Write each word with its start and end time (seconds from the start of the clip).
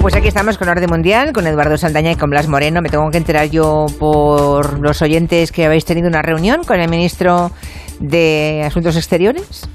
Pues 0.00 0.16
aquí 0.16 0.28
estamos 0.28 0.58
con 0.58 0.68
Orden 0.68 0.88
Mundial, 0.88 1.32
con 1.32 1.46
Eduardo 1.46 1.76
Saldaña 1.76 2.12
y 2.12 2.16
con 2.16 2.30
Blas 2.30 2.48
Moreno. 2.48 2.80
Me 2.82 2.88
tengo 2.88 3.08
que 3.10 3.18
enterar 3.18 3.50
yo 3.50 3.86
por 3.98 4.80
los 4.80 5.00
oyentes 5.02 5.52
que 5.52 5.64
habéis 5.64 5.84
tenido 5.84 6.08
una 6.08 6.22
reunión 6.22 6.64
con 6.64 6.80
el 6.80 6.88
ministro 6.88 7.52
de 8.00 8.64
Asuntos 8.66 8.96
Exteriores. 8.96 9.68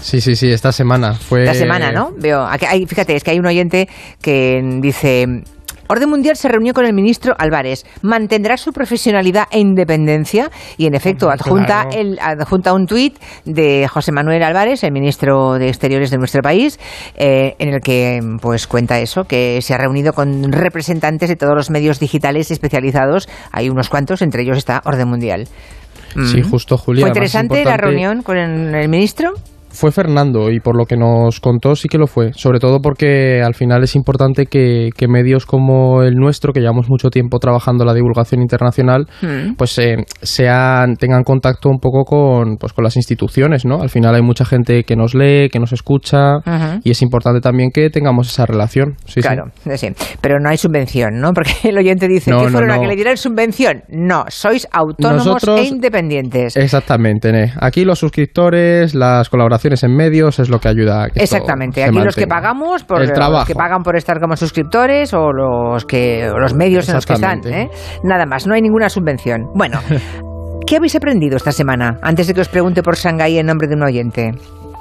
Sí, 0.00 0.20
sí, 0.20 0.34
sí, 0.34 0.50
esta 0.50 0.72
semana 0.72 1.14
fue. 1.14 1.42
Esta 1.42 1.54
semana, 1.54 1.92
¿no? 1.92 2.12
Veo. 2.16 2.46
Aquí 2.46 2.64
hay, 2.64 2.86
fíjate, 2.86 3.16
es 3.16 3.24
que 3.24 3.32
hay 3.32 3.38
un 3.38 3.46
oyente 3.46 3.88
que 4.22 4.62
dice. 4.80 5.42
Orden 5.90 6.08
Mundial 6.08 6.36
se 6.36 6.46
reunió 6.46 6.72
con 6.72 6.84
el 6.84 6.92
ministro 6.92 7.34
Álvarez. 7.36 7.84
¿Mantendrá 8.02 8.56
su 8.56 8.72
profesionalidad 8.72 9.48
e 9.50 9.58
independencia? 9.58 10.48
Y 10.76 10.86
en 10.86 10.94
efecto, 10.94 11.30
adjunta, 11.30 11.88
el, 11.92 12.16
adjunta 12.20 12.72
un 12.72 12.86
tuit 12.86 13.18
de 13.44 13.88
José 13.88 14.12
Manuel 14.12 14.44
Álvarez, 14.44 14.84
el 14.84 14.92
ministro 14.92 15.54
de 15.54 15.66
Exteriores 15.66 16.12
de 16.12 16.18
nuestro 16.18 16.42
país, 16.42 16.78
eh, 17.16 17.56
en 17.58 17.74
el 17.74 17.80
que 17.80 18.20
pues 18.40 18.68
cuenta 18.68 19.00
eso, 19.00 19.24
que 19.24 19.60
se 19.62 19.74
ha 19.74 19.78
reunido 19.78 20.12
con 20.12 20.52
representantes 20.52 21.28
de 21.28 21.34
todos 21.34 21.56
los 21.56 21.70
medios 21.70 21.98
digitales 21.98 22.52
especializados. 22.52 23.28
Hay 23.50 23.68
unos 23.68 23.88
cuantos, 23.88 24.22
entre 24.22 24.42
ellos 24.42 24.58
está 24.58 24.82
Orden 24.84 25.08
Mundial. 25.08 25.48
Sí, 26.24 26.42
justo, 26.42 26.76
Julia. 26.76 27.02
¿Fue 27.02 27.10
interesante 27.10 27.64
la 27.64 27.76
reunión 27.76 28.22
con 28.22 28.36
el 28.36 28.88
ministro? 28.88 29.32
Fue 29.70 29.92
Fernando 29.92 30.50
y 30.50 30.60
por 30.60 30.76
lo 30.76 30.84
que 30.84 30.96
nos 30.96 31.40
contó 31.40 31.76
sí 31.76 31.88
que 31.88 31.98
lo 31.98 32.06
fue, 32.06 32.32
sobre 32.34 32.58
todo 32.58 32.80
porque 32.80 33.40
al 33.42 33.54
final 33.54 33.82
es 33.84 33.94
importante 33.94 34.46
que, 34.46 34.90
medios 35.08 35.46
como 35.46 36.02
el 36.02 36.14
nuestro, 36.14 36.52
que 36.52 36.60
llevamos 36.60 36.88
mucho 36.88 37.10
tiempo 37.10 37.38
trabajando 37.38 37.84
la 37.84 37.94
divulgación 37.94 38.42
internacional, 38.42 39.06
hmm. 39.22 39.54
pues 39.56 39.78
eh, 39.78 39.96
sean, 40.22 40.96
tengan 40.96 41.24
contacto 41.24 41.68
un 41.68 41.78
poco 41.78 42.04
con, 42.04 42.56
pues, 42.56 42.72
con 42.72 42.84
las 42.84 42.96
instituciones, 42.96 43.64
¿no? 43.64 43.80
Al 43.80 43.88
final 43.88 44.14
hay 44.14 44.22
mucha 44.22 44.44
gente 44.44 44.84
que 44.84 44.96
nos 44.96 45.14
lee, 45.14 45.48
que 45.50 45.58
nos 45.58 45.72
escucha 45.72 46.38
y 46.82 46.90
es 46.90 47.02
importante 47.02 47.40
también 47.40 47.70
que 47.70 47.90
tengamos 47.90 48.28
esa 48.28 48.46
relación. 48.46 48.96
Sí, 49.06 49.20
claro, 49.20 49.44
sí. 49.74 49.88
pero 50.20 50.38
no 50.40 50.48
hay 50.48 50.56
subvención, 50.56 51.20
¿no? 51.20 51.32
Porque 51.32 51.52
el 51.64 51.78
oyente 51.78 52.08
dice, 52.08 52.30
que 52.30 52.48
fueron 52.48 52.70
a 52.70 52.80
que 52.80 52.86
le 52.86 52.96
dieran 52.96 53.16
subvención? 53.16 53.82
No, 53.88 54.24
sois 54.28 54.66
autónomos 54.72 55.42
e 55.44 55.64
independientes. 55.64 56.56
Exactamente, 56.56 57.52
aquí 57.60 57.84
los 57.84 57.98
suscriptores, 57.98 58.94
las 58.94 59.28
colaboraciones 59.28 59.59
en 59.64 59.96
medios 59.96 60.38
es 60.38 60.48
lo 60.48 60.58
que 60.58 60.68
ayuda 60.68 61.04
a 61.04 61.08
que 61.08 61.22
Exactamente, 61.22 61.84
aquí 61.84 61.98
los 61.98 62.16
que 62.16 62.26
pagamos 62.26 62.84
por 62.84 63.02
el 63.02 63.12
trabajo. 63.12 63.40
los 63.40 63.48
que 63.48 63.54
pagan 63.54 63.82
por 63.82 63.96
estar 63.96 64.20
como 64.20 64.36
suscriptores 64.36 65.12
o 65.14 65.32
los 65.32 65.84
que 65.84 66.30
los 66.38 66.54
medios 66.54 66.88
en 66.88 66.96
los 66.96 67.06
que 67.06 67.14
están, 67.14 67.40
¿eh? 67.46 67.68
Nada 68.02 68.26
más, 68.26 68.46
no 68.46 68.54
hay 68.54 68.62
ninguna 68.62 68.88
subvención. 68.88 69.46
Bueno, 69.54 69.80
¿qué 70.66 70.76
habéis 70.76 70.96
aprendido 70.96 71.36
esta 71.36 71.52
semana? 71.52 71.98
Antes 72.02 72.26
de 72.26 72.34
que 72.34 72.40
os 72.40 72.48
pregunte 72.48 72.82
por 72.82 72.96
Shanghái 72.96 73.38
en 73.38 73.46
nombre 73.46 73.68
de 73.68 73.74
un 73.74 73.82
oyente. 73.82 74.32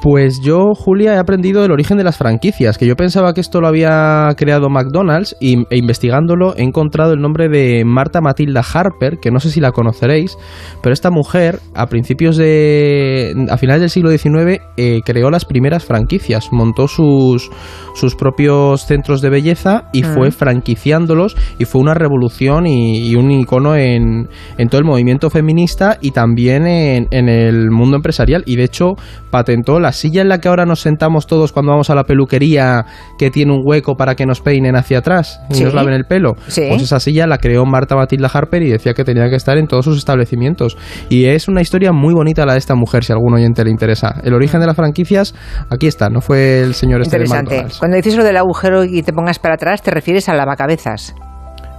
Pues 0.01 0.39
yo, 0.39 0.73
Julia, 0.75 1.15
he 1.15 1.17
aprendido 1.17 1.65
el 1.65 1.71
origen 1.71 1.97
de 1.97 2.05
las 2.05 2.15
franquicias, 2.15 2.77
que 2.77 2.87
yo 2.87 2.95
pensaba 2.95 3.33
que 3.33 3.41
esto 3.41 3.59
lo 3.59 3.67
había 3.67 4.29
creado 4.37 4.69
McDonald's 4.69 5.35
y, 5.41 5.65
e 5.69 5.77
investigándolo 5.77 6.55
he 6.55 6.63
encontrado 6.63 7.11
el 7.11 7.19
nombre 7.19 7.49
de 7.49 7.83
Marta 7.83 8.21
Matilda 8.21 8.61
Harper, 8.61 9.17
que 9.21 9.29
no 9.29 9.41
sé 9.41 9.49
si 9.49 9.59
la 9.59 9.73
conoceréis, 9.73 10.37
pero 10.81 10.93
esta 10.93 11.11
mujer 11.11 11.59
a 11.75 11.87
principios 11.87 12.37
de... 12.37 13.35
a 13.49 13.57
finales 13.57 13.81
del 13.81 13.89
siglo 13.89 14.09
XIX 14.09 14.61
eh, 14.77 15.01
creó 15.03 15.29
las 15.31 15.43
primeras 15.43 15.83
franquicias, 15.83 16.47
montó 16.53 16.87
sus, 16.87 17.51
sus 17.93 18.15
propios 18.15 18.85
centros 18.85 19.19
de 19.19 19.29
belleza 19.29 19.89
y 19.91 20.03
fue 20.03 20.31
franquiciándolos 20.31 21.35
y 21.57 21.65
fue 21.65 21.81
una 21.81 21.93
revolución 21.93 22.67
y, 22.67 23.15
un 23.15 23.31
icono 23.31 23.75
en, 23.75 24.29
en, 24.57 24.69
todo 24.69 24.79
el 24.79 24.85
movimiento 24.85 25.29
feminista 25.29 25.97
y 25.99 26.11
también 26.11 26.65
en, 26.65 27.07
en 27.11 27.27
el 27.27 27.69
mundo 27.69 27.97
empresarial. 27.97 28.43
Y 28.45 28.55
de 28.55 28.63
hecho 28.63 28.95
patentó 29.29 29.79
la 29.79 29.88
la 29.89 29.93
silla 29.93 30.21
en 30.21 30.29
la 30.29 30.37
que 30.37 30.47
ahora 30.47 30.65
nos 30.65 30.81
sentamos 30.81 31.25
todos 31.25 31.51
cuando 31.51 31.71
vamos 31.71 31.89
a 31.89 31.95
la 31.95 32.03
peluquería, 32.03 32.85
que 33.17 33.31
tiene 33.31 33.53
un 33.53 33.63
hueco 33.65 33.97
para 33.97 34.13
que 34.13 34.27
nos 34.27 34.39
peinen 34.39 34.75
hacia 34.75 34.99
atrás 34.99 35.41
y 35.49 35.63
nos 35.63 35.73
laven 35.73 35.95
el 35.95 36.05
pelo, 36.05 36.35
pues 36.35 36.81
esa 36.83 36.99
silla 36.99 37.25
la 37.25 37.39
creó 37.39 37.65
Marta 37.65 37.95
Matilda 37.95 38.29
Harper 38.31 38.61
y 38.61 38.69
decía 38.69 38.93
que 38.93 39.03
tenía 39.03 39.27
que 39.29 39.35
estar 39.35 39.57
en 39.57 39.65
todos 39.65 39.85
sus 39.85 39.97
establecimientos. 39.97 40.77
Y 41.09 41.25
es 41.25 41.47
una 41.47 41.61
historia 41.61 41.91
muy 41.91 42.13
bonita 42.13 42.45
la 42.45 42.53
de 42.53 42.59
esta 42.59 42.75
mujer, 42.75 43.03
si 43.03 43.11
a 43.11 43.15
algún 43.15 43.33
oyente 43.33 43.63
le 43.63 43.71
interesa. 43.71 44.21
El 44.23 44.35
origen 44.35 44.59
de 44.59 44.67
las 44.67 44.75
franquicias, 44.75 45.33
aquí 45.71 45.87
está, 45.87 46.09
no 46.09 46.21
fue 46.21 46.61
el 46.61 46.75
señor 46.75 47.01
este 47.01 47.17
Interesante. 47.17 47.65
Cuando 47.79 47.97
dices 47.97 48.15
lo 48.15 48.23
del 48.23 48.37
agujero 48.37 48.83
y 48.83 49.01
te 49.01 49.11
pongas 49.11 49.39
para 49.39 49.55
atrás, 49.55 49.81
te 49.81 49.89
refieres 49.89 50.29
a 50.29 50.33
la 50.33 50.39
lavacabezas. 50.39 51.15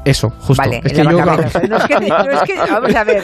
Eso, 0.05 0.31
justo. 0.41 0.62
Vale, 0.62 0.81
es 0.83 0.93
que 0.93 1.05
yo... 1.05 1.11
no, 1.11 1.34
es 1.34 1.53
que 1.53 1.69
no 1.69 1.77
es 1.77 2.43
que, 2.43 2.56
vamos 2.56 2.94
a 2.94 3.05
ver, 3.05 3.22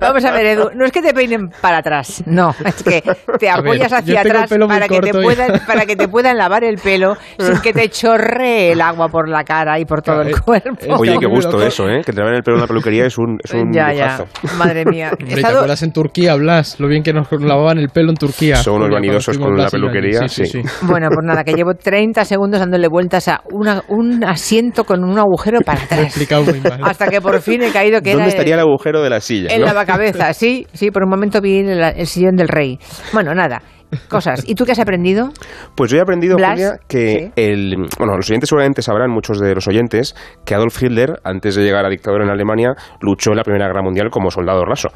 vamos 0.00 0.24
a 0.24 0.30
ver, 0.30 0.46
Edu, 0.46 0.70
no 0.74 0.84
es 0.84 0.92
que 0.92 1.02
te 1.02 1.12
peinen 1.12 1.48
para 1.60 1.78
atrás, 1.78 2.22
no, 2.26 2.54
es 2.64 2.82
que 2.82 3.02
te 3.38 3.50
apoyas 3.50 3.92
hacia 3.92 4.20
atrás 4.20 4.48
para 4.48 4.88
que, 4.88 5.00
te 5.00 5.12
puedan, 5.12 5.60
para 5.66 5.84
que 5.84 5.96
te 5.96 6.08
puedan 6.08 6.38
lavar 6.38 6.64
el 6.64 6.76
pelo 6.76 7.16
sin 7.38 7.60
que 7.60 7.72
te 7.72 7.88
chorre 7.88 8.72
el 8.72 8.80
agua 8.80 9.08
por 9.08 9.28
la 9.28 9.42
cara 9.44 9.78
y 9.78 9.84
por 9.84 10.02
todo 10.02 10.22
el 10.22 10.40
cuerpo. 10.40 10.94
Oye, 10.96 11.16
qué 11.18 11.26
gusto 11.26 11.60
eso, 11.60 11.88
¿eh? 11.88 12.02
Que 12.04 12.12
te 12.12 12.20
laven 12.20 12.36
el 12.36 12.42
pelo 12.42 12.56
en 12.56 12.62
la 12.62 12.66
peluquería 12.68 13.06
es 13.06 13.18
un, 13.18 13.38
es 13.42 13.52
un 13.52 13.72
ya, 13.72 13.92
ya. 13.92 14.24
Madre 14.56 14.84
mía. 14.84 15.10
Hombre, 15.12 15.34
estado... 15.34 15.54
¿Te 15.54 15.58
acuerdas 15.58 15.82
en 15.82 15.92
Turquía, 15.92 16.34
Blas? 16.36 16.78
Lo 16.78 16.88
bien 16.88 17.02
que 17.02 17.12
nos 17.12 17.30
lavaban 17.32 17.78
el 17.78 17.88
pelo 17.88 18.10
en 18.10 18.16
Turquía. 18.16 18.56
Son 18.56 18.76
unos 18.76 18.90
vanidosos 18.90 19.38
con 19.38 19.56
la 19.56 19.68
peluquería, 19.68 20.28
sí, 20.28 20.46
sí, 20.46 20.62
Bueno, 20.82 21.08
pues 21.08 21.26
nada, 21.26 21.44
que 21.44 21.54
llevo 21.54 21.74
30 21.74 22.24
segundos 22.24 22.60
dándole 22.60 22.88
vueltas 22.88 23.28
a 23.28 23.40
una, 23.50 23.82
un 23.88 24.24
asiento 24.24 24.84
con 24.84 25.02
un 25.04 25.18
agujero 25.18 25.60
para 25.60 25.82
atrás. 25.82 26.11
Explicado 26.12 26.44
muy 26.44 26.60
mal 26.60 26.80
hasta 26.84 27.08
que 27.08 27.20
por 27.20 27.40
fin 27.40 27.62
he 27.62 27.72
caído 27.72 28.00
que 28.02 28.12
¿Dónde 28.12 28.28
estaría 28.28 28.54
el, 28.54 28.60
agujero 28.60 29.02
de 29.02 29.10
la 29.10 29.20
silla? 29.20 29.48
En 29.50 29.62
la 29.62 29.86
cabeza, 29.86 30.32
sí, 30.34 30.66
sí, 30.72 30.90
por 30.90 31.04
un 31.04 31.10
momento 31.10 31.40
vi 31.40 31.58
el, 31.58 32.06
sillón 32.06 32.36
del 32.36 32.48
rey. 32.48 32.78
Bueno, 33.12 33.34
nada, 33.34 33.62
cosas. 34.08 34.44
¿Y 34.46 34.54
tú 34.54 34.64
qué 34.64 34.72
has 34.72 34.78
aprendido? 34.78 35.30
Pues 35.74 35.90
yo 35.90 35.98
he 35.98 36.00
aprendido, 36.00 36.36
Julia, 36.36 36.78
que 36.88 37.32
el. 37.36 37.76
Bueno, 37.98 38.16
los 38.16 38.28
oyentes 38.30 38.48
seguramente 38.48 38.82
sabrán, 38.82 39.10
muchos 39.10 39.38
de 39.40 39.54
los 39.54 39.66
oyentes, 39.68 40.14
que 40.44 40.54
Adolf 40.54 40.82
Hitler, 40.82 41.20
antes 41.24 41.54
de 41.54 41.62
llegar 41.62 41.84
a 41.84 41.88
dictador 41.88 42.22
en 42.22 42.30
Alemania, 42.30 42.74
luchó 43.00 43.30
en 43.30 43.38
la 43.38 43.44
Primera 43.44 43.66
Guerra 43.66 43.82
Mundial 43.82 44.10
como 44.10 44.30
soldado 44.30 44.64
raso. 44.64 44.88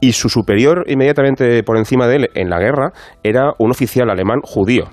Y 0.00 0.12
su 0.12 0.28
superior, 0.28 0.84
inmediatamente 0.86 1.62
por 1.62 1.78
encima 1.78 2.06
de 2.06 2.16
él 2.16 2.30
en 2.34 2.50
la 2.50 2.58
guerra, 2.58 2.92
era 3.22 3.52
un 3.58 3.70
oficial 3.70 4.10
alemán 4.10 4.40
judío, 4.42 4.84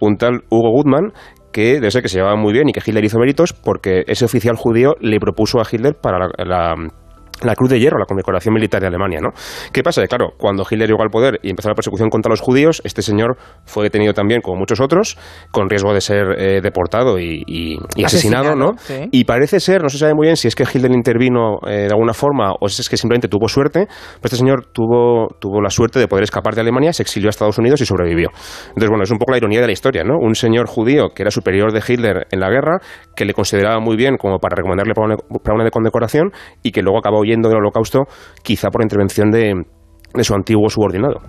un 0.00 0.16
tal 0.16 0.42
Hugo 0.50 0.70
Gutmann, 0.70 1.12
que 1.54 1.90
ser 1.90 2.02
que 2.02 2.08
se 2.08 2.18
llevaba 2.18 2.36
muy 2.36 2.52
bien 2.52 2.68
y 2.68 2.72
que 2.72 2.82
Hitler 2.84 3.04
hizo 3.04 3.18
méritos 3.18 3.52
porque 3.52 4.04
ese 4.08 4.24
oficial 4.24 4.56
judío 4.56 4.96
le 5.00 5.20
propuso 5.20 5.60
a 5.60 5.66
Hitler 5.70 5.94
para 5.94 6.28
la 6.36 6.74
Cruz 7.56 7.70
de 7.70 7.78
Hierro, 7.78 7.98
la 7.98 8.06
condecoración 8.06 8.54
militar 8.54 8.80
de 8.80 8.88
Alemania, 8.88 9.20
¿no? 9.20 9.30
¿Qué 9.72 9.82
pasa? 9.82 10.04
claro, 10.06 10.32
cuando 10.38 10.64
Hitler 10.68 10.88
llegó 10.88 11.02
al 11.02 11.10
poder 11.10 11.40
y 11.42 11.50
empezó 11.50 11.68
la 11.68 11.74
persecución 11.74 12.10
contra 12.10 12.30
los 12.30 12.40
judíos, 12.40 12.80
este 12.84 13.02
señor 13.02 13.36
fue 13.64 13.84
detenido 13.84 14.12
también, 14.12 14.40
como 14.40 14.58
muchos 14.58 14.80
otros, 14.80 15.16
con 15.50 15.68
riesgo 15.68 15.92
de 15.92 16.00
ser 16.00 16.34
eh, 16.38 16.60
deportado 16.62 17.18
y, 17.18 17.78
asesinado, 18.04 18.54
¿no? 18.54 18.72
Y 19.10 19.24
parece 19.24 19.60
ser, 19.60 19.82
no 19.82 19.88
se 19.88 19.98
sabe 19.98 20.14
muy 20.14 20.26
bien 20.26 20.36
si 20.36 20.48
es 20.48 20.54
que 20.54 20.64
Hitler 20.64 20.92
intervino 20.92 21.58
eh, 21.66 21.86
de 21.86 21.92
alguna 21.92 22.14
forma 22.14 22.52
o 22.60 22.68
si 22.68 22.82
es 22.82 22.88
que 22.88 22.96
simplemente 22.96 23.28
tuvo 23.28 23.48
suerte, 23.48 23.86
pero 23.86 24.24
este 24.24 24.36
señor 24.36 24.66
tuvo, 24.72 25.28
tuvo 25.38 25.60
la 25.60 25.70
suerte 25.70 25.98
de 25.98 26.08
poder 26.08 26.24
escapar 26.24 26.54
de 26.54 26.60
Alemania, 26.60 26.92
se 26.92 27.02
exilió 27.02 27.28
a 27.28 27.30
Estados 27.30 27.58
Unidos 27.58 27.80
y 27.80 27.86
sobrevivió. 27.86 28.30
Entonces, 28.68 28.88
bueno, 28.88 29.04
es 29.04 29.10
un 29.10 29.18
poco 29.18 29.32
la 29.32 29.38
ironía 29.38 29.60
de 29.60 29.66
la 29.66 29.72
historia, 29.72 30.04
¿no? 30.04 30.18
Un 30.18 30.34
señor 30.34 30.66
judío 30.66 31.10
que 31.14 31.22
era 31.22 31.30
superior 31.30 31.72
de 31.72 31.82
Hitler 31.86 32.26
en 32.30 32.40
la 32.40 32.48
guerra, 32.48 32.78
que 33.16 33.24
le 33.24 33.34
consideraba 33.34 33.80
muy 33.80 33.96
bien 33.96 34.16
como 34.16 34.38
para 34.38 34.56
recomendarle 34.56 34.94
para 34.94 35.06
una, 35.06 35.16
para 35.42 35.54
una 35.54 35.70
condecoración 35.70 36.30
y 36.62 36.72
que 36.72 36.82
luego 36.82 36.98
acabó 36.98 37.23
huyendo 37.24 37.48
del 37.48 37.58
holocausto, 37.58 38.04
quizá 38.42 38.68
por 38.70 38.82
intervención 38.82 39.30
de, 39.30 39.64
de 40.14 40.24
su 40.24 40.34
antiguo 40.34 40.68
subordinado. 40.70 41.20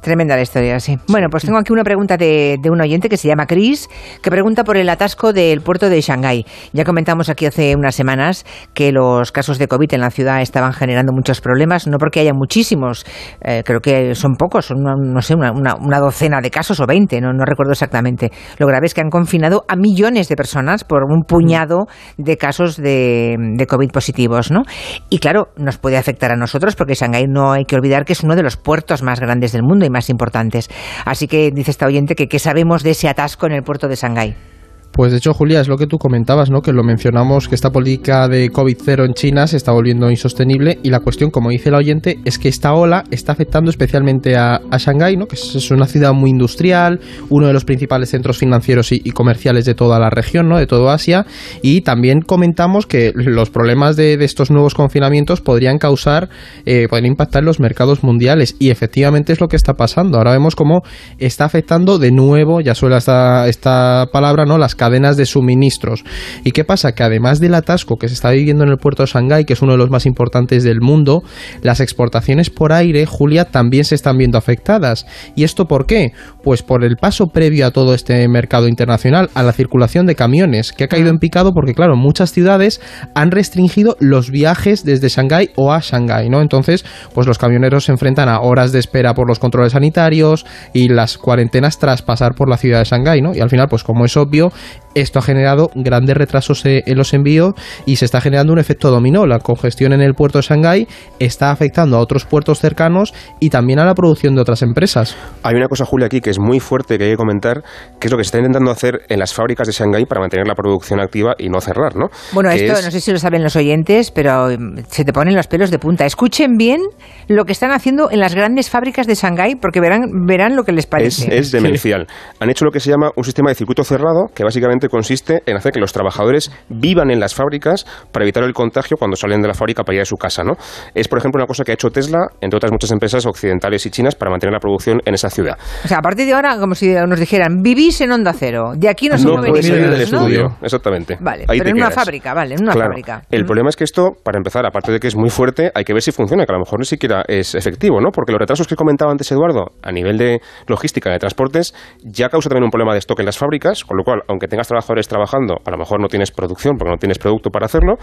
Tremenda 0.00 0.36
la 0.36 0.42
historia, 0.42 0.78
sí. 0.80 0.98
Bueno, 1.08 1.28
pues 1.30 1.44
tengo 1.44 1.58
aquí 1.58 1.72
una 1.72 1.84
pregunta 1.84 2.16
de, 2.16 2.58
un 2.70 2.80
oyente 2.80 3.08
que 3.08 3.16
se 3.16 3.28
llama 3.28 3.46
Chris, 3.46 3.88
que 4.22 4.30
pregunta 4.30 4.64
por 4.64 4.76
el 4.76 4.88
atasco 4.88 5.32
del 5.32 5.60
puerto 5.60 5.88
de 5.88 6.00
Shanghái. 6.00 6.44
Ya 6.72 6.84
comentamos 6.84 7.28
aquí 7.28 7.46
hace 7.46 7.74
unas 7.76 7.94
semanas 7.94 8.44
que 8.74 8.92
los 8.92 9.32
casos 9.32 9.58
de 9.58 9.68
COVID 9.68 9.94
en 9.94 10.00
la 10.00 10.10
ciudad 10.10 10.42
estaban 10.42 10.72
generando 10.72 11.12
muchos 11.12 11.40
problemas, 11.40 11.86
no 11.86 11.98
porque 11.98 12.20
haya 12.20 12.32
muchísimos, 12.34 13.04
eh, 13.40 13.62
creo 13.64 13.80
que 13.80 14.14
son 14.14 14.34
pocos, 14.34 14.66
son, 14.66 14.82
no 14.82 15.22
sé, 15.22 15.34
una, 15.34 16.00
docena 16.00 16.40
de 16.40 16.50
casos 16.50 16.78
o 16.80 16.86
veinte, 16.86 17.20
no, 17.20 17.32
recuerdo 17.44 17.72
exactamente. 17.72 18.30
Lo 18.58 18.66
grave 18.66 18.86
es 18.86 18.94
que 18.94 19.00
han 19.00 19.10
confinado 19.10 19.64
a 19.68 19.76
millones 19.76 20.28
de 20.28 20.36
personas 20.36 20.84
por 20.84 21.04
un 21.04 21.22
puñado 21.22 21.86
de 22.18 22.36
casos 22.36 22.76
de, 22.76 23.36
de 23.56 23.66
COVID 23.66 23.90
positivos, 23.90 24.50
¿no? 24.50 24.62
Y 25.08 25.18
claro, 25.18 25.48
nos 25.56 25.78
puede 25.78 25.96
afectar 25.96 26.32
a 26.32 26.36
nosotros 26.36 26.76
porque 26.76 26.94
Shanghái 26.94 27.26
no 27.28 27.52
hay 27.52 27.64
que 27.64 27.76
olvidar 27.76 28.04
que 28.04 28.12
es 28.12 28.22
uno 28.22 28.36
de 28.36 28.42
los 28.42 28.56
puertos 28.56 29.02
más 29.02 29.20
grandes 29.20 29.52
del 29.52 29.62
mundo 29.62 29.85
y 29.86 29.90
más 29.90 30.10
importantes. 30.10 30.68
Así 31.04 31.26
que 31.26 31.50
dice 31.50 31.70
esta 31.70 31.86
oyente 31.86 32.14
que 32.14 32.28
qué 32.28 32.38
sabemos 32.38 32.82
de 32.82 32.90
ese 32.90 33.08
atasco 33.08 33.46
en 33.46 33.52
el 33.52 33.62
puerto 33.62 33.88
de 33.88 33.96
Shanghái. 33.96 34.55
Pues 34.92 35.12
de 35.12 35.18
hecho, 35.18 35.34
Julia, 35.34 35.60
es 35.60 35.68
lo 35.68 35.76
que 35.76 35.86
tú 35.86 35.98
comentabas, 35.98 36.50
¿no? 36.50 36.62
Que 36.62 36.72
lo 36.72 36.82
mencionamos, 36.82 37.48
que 37.48 37.54
esta 37.54 37.70
política 37.70 38.28
de 38.28 38.50
COVID-0 38.50 39.04
en 39.04 39.12
China 39.12 39.46
se 39.46 39.58
está 39.58 39.72
volviendo 39.72 40.10
insostenible 40.10 40.78
y 40.82 40.88
la 40.90 41.00
cuestión, 41.00 41.30
como 41.30 41.50
dice 41.50 41.68
el 41.68 41.74
oyente, 41.74 42.18
es 42.24 42.38
que 42.38 42.48
esta 42.48 42.72
ola 42.72 43.04
está 43.10 43.32
afectando 43.32 43.70
especialmente 43.70 44.36
a, 44.36 44.60
a 44.70 44.78
Shanghái, 44.78 45.16
¿no? 45.16 45.26
Que 45.26 45.36
es 45.36 45.70
una 45.70 45.86
ciudad 45.86 46.14
muy 46.14 46.30
industrial, 46.30 47.00
uno 47.28 47.46
de 47.46 47.52
los 47.52 47.64
principales 47.64 48.10
centros 48.10 48.38
financieros 48.38 48.92
y, 48.92 49.10
comerciales 49.10 49.64
de 49.64 49.74
toda 49.74 49.98
la 49.98 50.10
región, 50.10 50.48
¿no? 50.48 50.58
De 50.58 50.66
todo 50.66 50.90
Asia. 50.90 51.26
Y 51.62 51.82
también 51.82 52.20
comentamos 52.20 52.86
que 52.86 53.12
los 53.14 53.50
problemas 53.50 53.96
de, 53.96 54.14
estos 54.24 54.50
nuevos 54.50 54.74
confinamientos 54.74 55.40
podrían 55.40 55.78
causar, 55.78 56.28
eh, 56.64 56.88
impactar 57.02 57.42
en 57.42 57.46
los 57.46 57.60
mercados 57.60 58.02
mundiales. 58.02 58.56
Y 58.58 58.70
efectivamente 58.70 59.32
es 59.32 59.40
lo 59.40 59.48
que 59.48 59.56
está 59.56 59.74
pasando. 59.74 60.18
Ahora 60.18 60.32
vemos 60.32 60.56
cómo 60.56 60.82
está 61.18 61.44
afectando 61.44 61.98
de 61.98 62.12
nuevo, 62.12 62.60
ya 62.60 62.74
suena 62.74 62.98
esta, 62.98 63.48
esta 63.48 64.06
palabra, 64.12 64.44
¿no? 64.44 64.58
Las 64.58 64.74
cadenas 64.76 65.16
de 65.16 65.26
suministros. 65.26 66.04
¿Y 66.44 66.52
qué 66.52 66.64
pasa? 66.64 66.92
Que 66.92 67.02
además 67.02 67.40
del 67.40 67.54
atasco 67.54 67.96
que 67.96 68.08
se 68.08 68.14
está 68.14 68.30
viviendo 68.30 68.64
en 68.64 68.70
el 68.70 68.78
puerto 68.78 69.02
de 69.02 69.08
Shanghái, 69.08 69.44
que 69.44 69.54
es 69.54 69.62
uno 69.62 69.72
de 69.72 69.78
los 69.78 69.90
más 69.90 70.06
importantes 70.06 70.64
del 70.64 70.80
mundo, 70.80 71.22
las 71.62 71.80
exportaciones 71.80 72.50
por 72.50 72.72
aire, 72.72 73.06
Julia, 73.06 73.46
también 73.46 73.84
se 73.84 73.94
están 73.94 74.18
viendo 74.18 74.38
afectadas. 74.38 75.06
¿Y 75.34 75.44
esto 75.44 75.66
por 75.66 75.86
qué? 75.86 76.12
Pues 76.46 76.62
por 76.62 76.84
el 76.84 76.96
paso 76.96 77.26
previo 77.26 77.66
a 77.66 77.72
todo 77.72 77.92
este 77.92 78.28
mercado 78.28 78.68
internacional, 78.68 79.30
a 79.34 79.42
la 79.42 79.50
circulación 79.50 80.06
de 80.06 80.14
camiones, 80.14 80.70
que 80.70 80.84
ha 80.84 80.86
caído 80.86 81.10
en 81.10 81.18
picado 81.18 81.52
porque, 81.52 81.74
claro, 81.74 81.96
muchas 81.96 82.30
ciudades 82.30 82.80
han 83.16 83.32
restringido 83.32 83.96
los 83.98 84.30
viajes 84.30 84.84
desde 84.84 85.08
Shanghái 85.08 85.50
o 85.56 85.72
a 85.72 85.80
Shanghái, 85.80 86.28
¿no? 86.30 86.40
Entonces, 86.40 86.84
pues 87.14 87.26
los 87.26 87.38
camioneros 87.38 87.86
se 87.86 87.90
enfrentan 87.90 88.28
a 88.28 88.38
horas 88.38 88.70
de 88.70 88.78
espera 88.78 89.12
por 89.12 89.26
los 89.26 89.40
controles 89.40 89.72
sanitarios 89.72 90.46
y 90.72 90.88
las 90.88 91.18
cuarentenas 91.18 91.80
tras 91.80 92.02
pasar 92.02 92.36
por 92.36 92.48
la 92.48 92.58
ciudad 92.58 92.78
de 92.78 92.84
Shanghái, 92.84 93.22
¿no? 93.22 93.34
Y 93.34 93.40
al 93.40 93.50
final, 93.50 93.66
pues 93.68 93.82
como 93.82 94.04
es 94.04 94.16
obvio, 94.16 94.52
esto 94.96 95.18
ha 95.18 95.22
generado 95.22 95.70
grandes 95.74 96.16
retrasos 96.16 96.64
eh, 96.64 96.82
en 96.86 96.96
los 96.96 97.12
envíos 97.12 97.52
y 97.84 97.96
se 97.96 98.06
está 98.06 98.20
generando 98.22 98.54
un 98.54 98.58
efecto 98.58 98.90
dominó. 98.90 99.26
La 99.26 99.38
congestión 99.40 99.92
en 99.92 100.00
el 100.00 100.14
puerto 100.14 100.38
de 100.38 100.42
Shanghái 100.42 100.88
está 101.18 101.50
afectando 101.50 101.98
a 101.98 102.00
otros 102.00 102.24
puertos 102.24 102.60
cercanos 102.60 103.12
y 103.38 103.50
también 103.50 103.78
a 103.78 103.84
la 103.84 103.94
producción 103.94 104.34
de 104.34 104.40
otras 104.40 104.62
empresas. 104.62 105.14
Hay 105.42 105.54
una 105.54 105.68
cosa, 105.68 105.84
Julia, 105.84 106.06
aquí 106.06 106.22
que 106.22 106.30
es 106.30 106.38
muy 106.38 106.60
fuerte 106.60 106.96
que 106.96 107.04
hay 107.04 107.10
que 107.10 107.16
comentar, 107.16 107.62
que 108.00 108.08
es 108.08 108.10
lo 108.10 108.16
que 108.16 108.24
se 108.24 108.28
está 108.28 108.38
intentando 108.38 108.70
hacer 108.70 109.02
en 109.08 109.18
las 109.18 109.34
fábricas 109.34 109.66
de 109.66 109.74
Shanghái 109.74 110.06
para 110.06 110.22
mantener 110.22 110.46
la 110.48 110.54
producción 110.54 110.98
activa 110.98 111.34
y 111.38 111.50
no 111.50 111.60
cerrar, 111.60 111.94
¿no? 111.94 112.06
Bueno, 112.32 112.50
esto 112.50 112.72
no 112.72 112.90
sé 112.90 113.00
si 113.00 113.12
lo 113.12 113.18
saben 113.18 113.42
los 113.42 113.54
oyentes, 113.54 114.10
pero 114.10 114.48
mm, 114.48 114.78
se 114.88 115.04
te 115.04 115.12
ponen 115.12 115.36
los 115.36 115.46
pelos 115.46 115.70
de 115.70 115.78
punta. 115.78 116.06
Escuchen 116.06 116.56
bien 116.56 116.80
lo 117.28 117.44
que 117.44 117.52
están 117.52 117.70
haciendo 117.70 118.10
en 118.10 118.20
las 118.20 118.34
grandes 118.34 118.70
fábricas 118.70 119.06
de 119.06 119.14
Shanghái 119.14 119.56
porque 119.56 119.80
verán, 119.80 120.26
verán 120.26 120.56
lo 120.56 120.64
que 120.64 120.72
les 120.72 120.86
parece. 120.86 121.26
Es, 121.26 121.46
es 121.46 121.52
demencial. 121.52 122.06
Han 122.40 122.48
hecho 122.48 122.64
lo 122.64 122.70
que 122.70 122.80
se 122.80 122.90
llama 122.90 123.10
un 123.14 123.24
sistema 123.24 123.50
de 123.50 123.56
circuito 123.56 123.84
cerrado 123.84 124.28
que 124.34 124.42
básicamente 124.42 124.85
consiste 124.88 125.42
en 125.46 125.56
hacer 125.56 125.72
que 125.72 125.80
los 125.80 125.92
trabajadores 125.92 126.50
vivan 126.68 127.10
en 127.10 127.20
las 127.20 127.34
fábricas 127.34 127.86
para 128.12 128.24
evitar 128.24 128.44
el 128.44 128.52
contagio 128.52 128.96
cuando 128.96 129.16
salen 129.16 129.42
de 129.42 129.48
la 129.48 129.54
fábrica 129.54 129.84
para 129.84 129.96
ir 129.96 130.02
a 130.02 130.04
su 130.04 130.16
casa. 130.16 130.42
¿no? 130.42 130.54
Es, 130.94 131.08
por 131.08 131.18
ejemplo, 131.18 131.40
una 131.40 131.46
cosa 131.46 131.64
que 131.64 131.72
ha 131.72 131.74
hecho 131.74 131.90
Tesla, 131.90 132.26
entre 132.40 132.56
otras 132.56 132.72
muchas 132.72 132.90
empresas 132.90 133.26
occidentales 133.26 133.84
y 133.86 133.90
chinas, 133.90 134.14
para 134.14 134.30
mantener 134.30 134.52
la 134.52 134.60
producción 134.60 135.00
en 135.04 135.14
esa 135.14 135.30
ciudad. 135.30 135.58
O 135.84 135.88
sea, 135.88 135.98
a 135.98 136.02
partir 136.02 136.26
de 136.26 136.34
ahora, 136.34 136.58
como 136.58 136.74
si 136.74 136.92
nos 136.92 137.18
dijeran, 137.18 137.62
vivís 137.62 138.00
en 138.00 138.12
Onda 138.12 138.32
Cero, 138.32 138.72
de 138.76 138.88
aquí 138.88 139.08
no 139.08 139.18
se 139.18 139.26
no 139.26 139.36
puedes 139.36 139.66
salir 139.66 139.90
del 139.90 140.00
estudio, 140.00 140.56
exactamente. 140.62 141.16
Vale, 141.20 141.44
pero 141.46 141.68
en 141.68 141.76
una 141.76 141.90
fábrica, 141.90 142.34
vale, 142.34 142.54
en 142.54 142.62
una 142.62 142.72
fábrica. 142.72 143.22
El 143.30 143.44
mm. 143.44 143.46
problema 143.46 143.68
es 143.68 143.76
que 143.76 143.84
esto, 143.84 144.12
para 144.22 144.38
empezar, 144.38 144.66
aparte 144.66 144.92
de 144.92 145.00
que 145.00 145.08
es 145.08 145.16
muy 145.16 145.30
fuerte, 145.30 145.70
hay 145.74 145.84
que 145.84 145.92
ver 145.92 146.02
si 146.02 146.12
funciona, 146.12 146.44
que 146.44 146.52
a 146.52 146.54
lo 146.54 146.60
mejor 146.60 146.78
ni 146.78 146.86
siquiera 146.86 147.24
es 147.26 147.54
efectivo, 147.54 148.00
¿no? 148.00 148.10
Porque 148.10 148.32
los 148.32 148.38
retrasos 148.38 148.66
que 148.66 148.76
comentaba 148.76 149.10
antes 149.10 149.30
Eduardo, 149.30 149.72
a 149.82 149.92
nivel 149.92 150.18
de 150.18 150.40
logística, 150.66 151.10
de 151.10 151.18
transportes, 151.18 151.74
ya 152.02 152.28
causa 152.28 152.48
también 152.48 152.64
un 152.64 152.70
problema 152.70 152.92
de 152.92 152.98
stock 152.98 153.18
en 153.20 153.26
las 153.26 153.38
fábricas, 153.38 153.84
con 153.84 153.96
lo 153.96 154.04
cual, 154.04 154.22
aunque 154.28 154.48
tengas 154.48 154.68
trabajadores 154.76 155.08
trabajando, 155.08 155.56
a 155.64 155.70
lo 155.70 155.78
mejor 155.78 156.00
no 156.00 156.08
tienes 156.08 156.30
producción 156.30 156.76
porque 156.76 156.90
no 156.90 156.98
tienes 156.98 157.18
producto 157.18 157.50
para 157.50 157.66
hacerlo. 157.66 157.94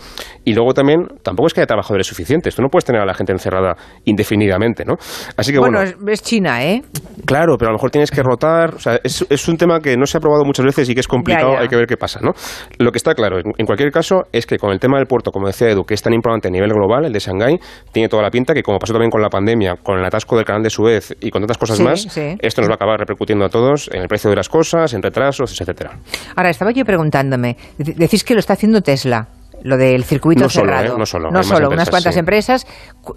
Y 0.44 0.54
luego 0.54 0.74
también, 0.74 1.08
tampoco 1.22 1.48
es 1.48 1.54
que 1.54 1.62
haya 1.62 1.68
trabajadores 1.68 2.08
suficientes. 2.08 2.56
Tú 2.56 2.62
no 2.62 2.70
puedes 2.70 2.86
tener 2.86 3.02
a 3.02 3.06
la 3.06 3.14
gente 3.14 3.32
encerrada 3.32 3.76
indefinidamente, 4.06 4.84
¿no? 4.86 4.96
Así 5.38 5.52
que 5.52 5.60
bueno. 5.60 5.80
Bueno, 5.80 6.12
es 6.12 6.22
China, 6.22 6.64
¿eh? 6.64 6.82
Claro, 7.26 7.58
pero 7.58 7.70
a 7.70 7.72
lo 7.72 7.78
mejor 7.78 7.92
tienes 7.92 8.12
que 8.12 8.22
rotar. 8.24 8.76
O 8.76 8.80
sea, 8.80 9.00
es, 9.04 9.26
es 9.30 9.48
un 9.48 9.58
tema 9.58 9.80
que 9.80 9.96
no 9.98 10.06
se 10.06 10.18
ha 10.18 10.22
probado 10.22 10.44
muchas 10.46 10.66
veces 10.66 10.90
y 10.90 10.94
que 10.94 11.00
es 11.00 11.08
complicado. 11.08 11.58
Hay 11.58 11.68
que 11.68 11.76
ver 11.76 11.88
qué 11.88 11.98
pasa, 11.98 12.20
¿no? 12.22 12.32
Lo 12.80 12.92
que 12.92 12.98
está 12.98 13.14
claro, 13.14 13.40
en, 13.40 13.66
cualquier 13.66 13.92
caso, 13.92 14.24
es 14.32 14.46
que 14.46 14.58
con 14.58 14.72
el 14.72 14.80
tema 14.80 14.98
del 14.98 15.08
puerto, 15.08 15.32
como 15.32 15.48
decía 15.48 15.70
Edu, 15.70 15.84
que 15.84 15.94
es 15.94 16.02
tan 16.02 16.14
importante 16.14 16.48
a 16.48 16.52
nivel 16.52 16.72
global, 16.72 17.06
el 17.06 17.14
de 17.14 17.20
Shanghái, 17.20 17.60
tiene 17.92 18.10
toda 18.10 18.24
la 18.24 18.30
pinta 18.30 18.54
que, 18.54 18.64
como 18.64 18.80
pasó 18.80 18.94
también 18.94 19.12
con 19.12 19.22
la 19.22 19.30
pandemia, 19.30 19.76
con 19.82 20.00
el 20.00 20.06
atasco 20.06 20.36
del 20.36 20.46
canal 20.46 20.64
de 20.64 20.70
Suez 20.70 21.16
y 21.20 21.30
con 21.30 21.42
tantas 21.42 21.58
cosas 21.58 21.80
más, 21.80 22.18
esto 22.18 22.62
nos 22.62 22.70
va 22.70 22.74
a 22.74 22.76
acabar 22.76 23.00
repercutiendo 23.00 23.46
a 23.46 23.50
todos 23.50 23.90
en 23.94 24.02
el 24.02 24.08
precio 24.08 24.30
de 24.30 24.36
las 24.36 24.50
cosas, 24.50 24.94
en 24.94 25.02
retrasos, 25.02 25.60
etcétera. 25.60 25.98
Ahora, 26.36 26.50
estaba 26.64 26.72
yo 26.72 26.86
preguntándome, 26.86 27.58
Decís 27.78 28.24
que 28.24 28.34
lo 28.34 28.40
está 28.40 28.54
haciendo 28.54 28.82
Tesla 28.82 29.28
lo 29.64 29.78
del 29.78 30.04
circuito 30.04 30.50
cerrado. 30.50 30.96
¿eh? 30.96 30.98
no 30.98 31.06
solo, 31.06 31.32
no 31.32 31.42
solo 31.42 31.70
unas 31.70 31.90
cuantas 31.90 32.18
empresas. 32.18 32.68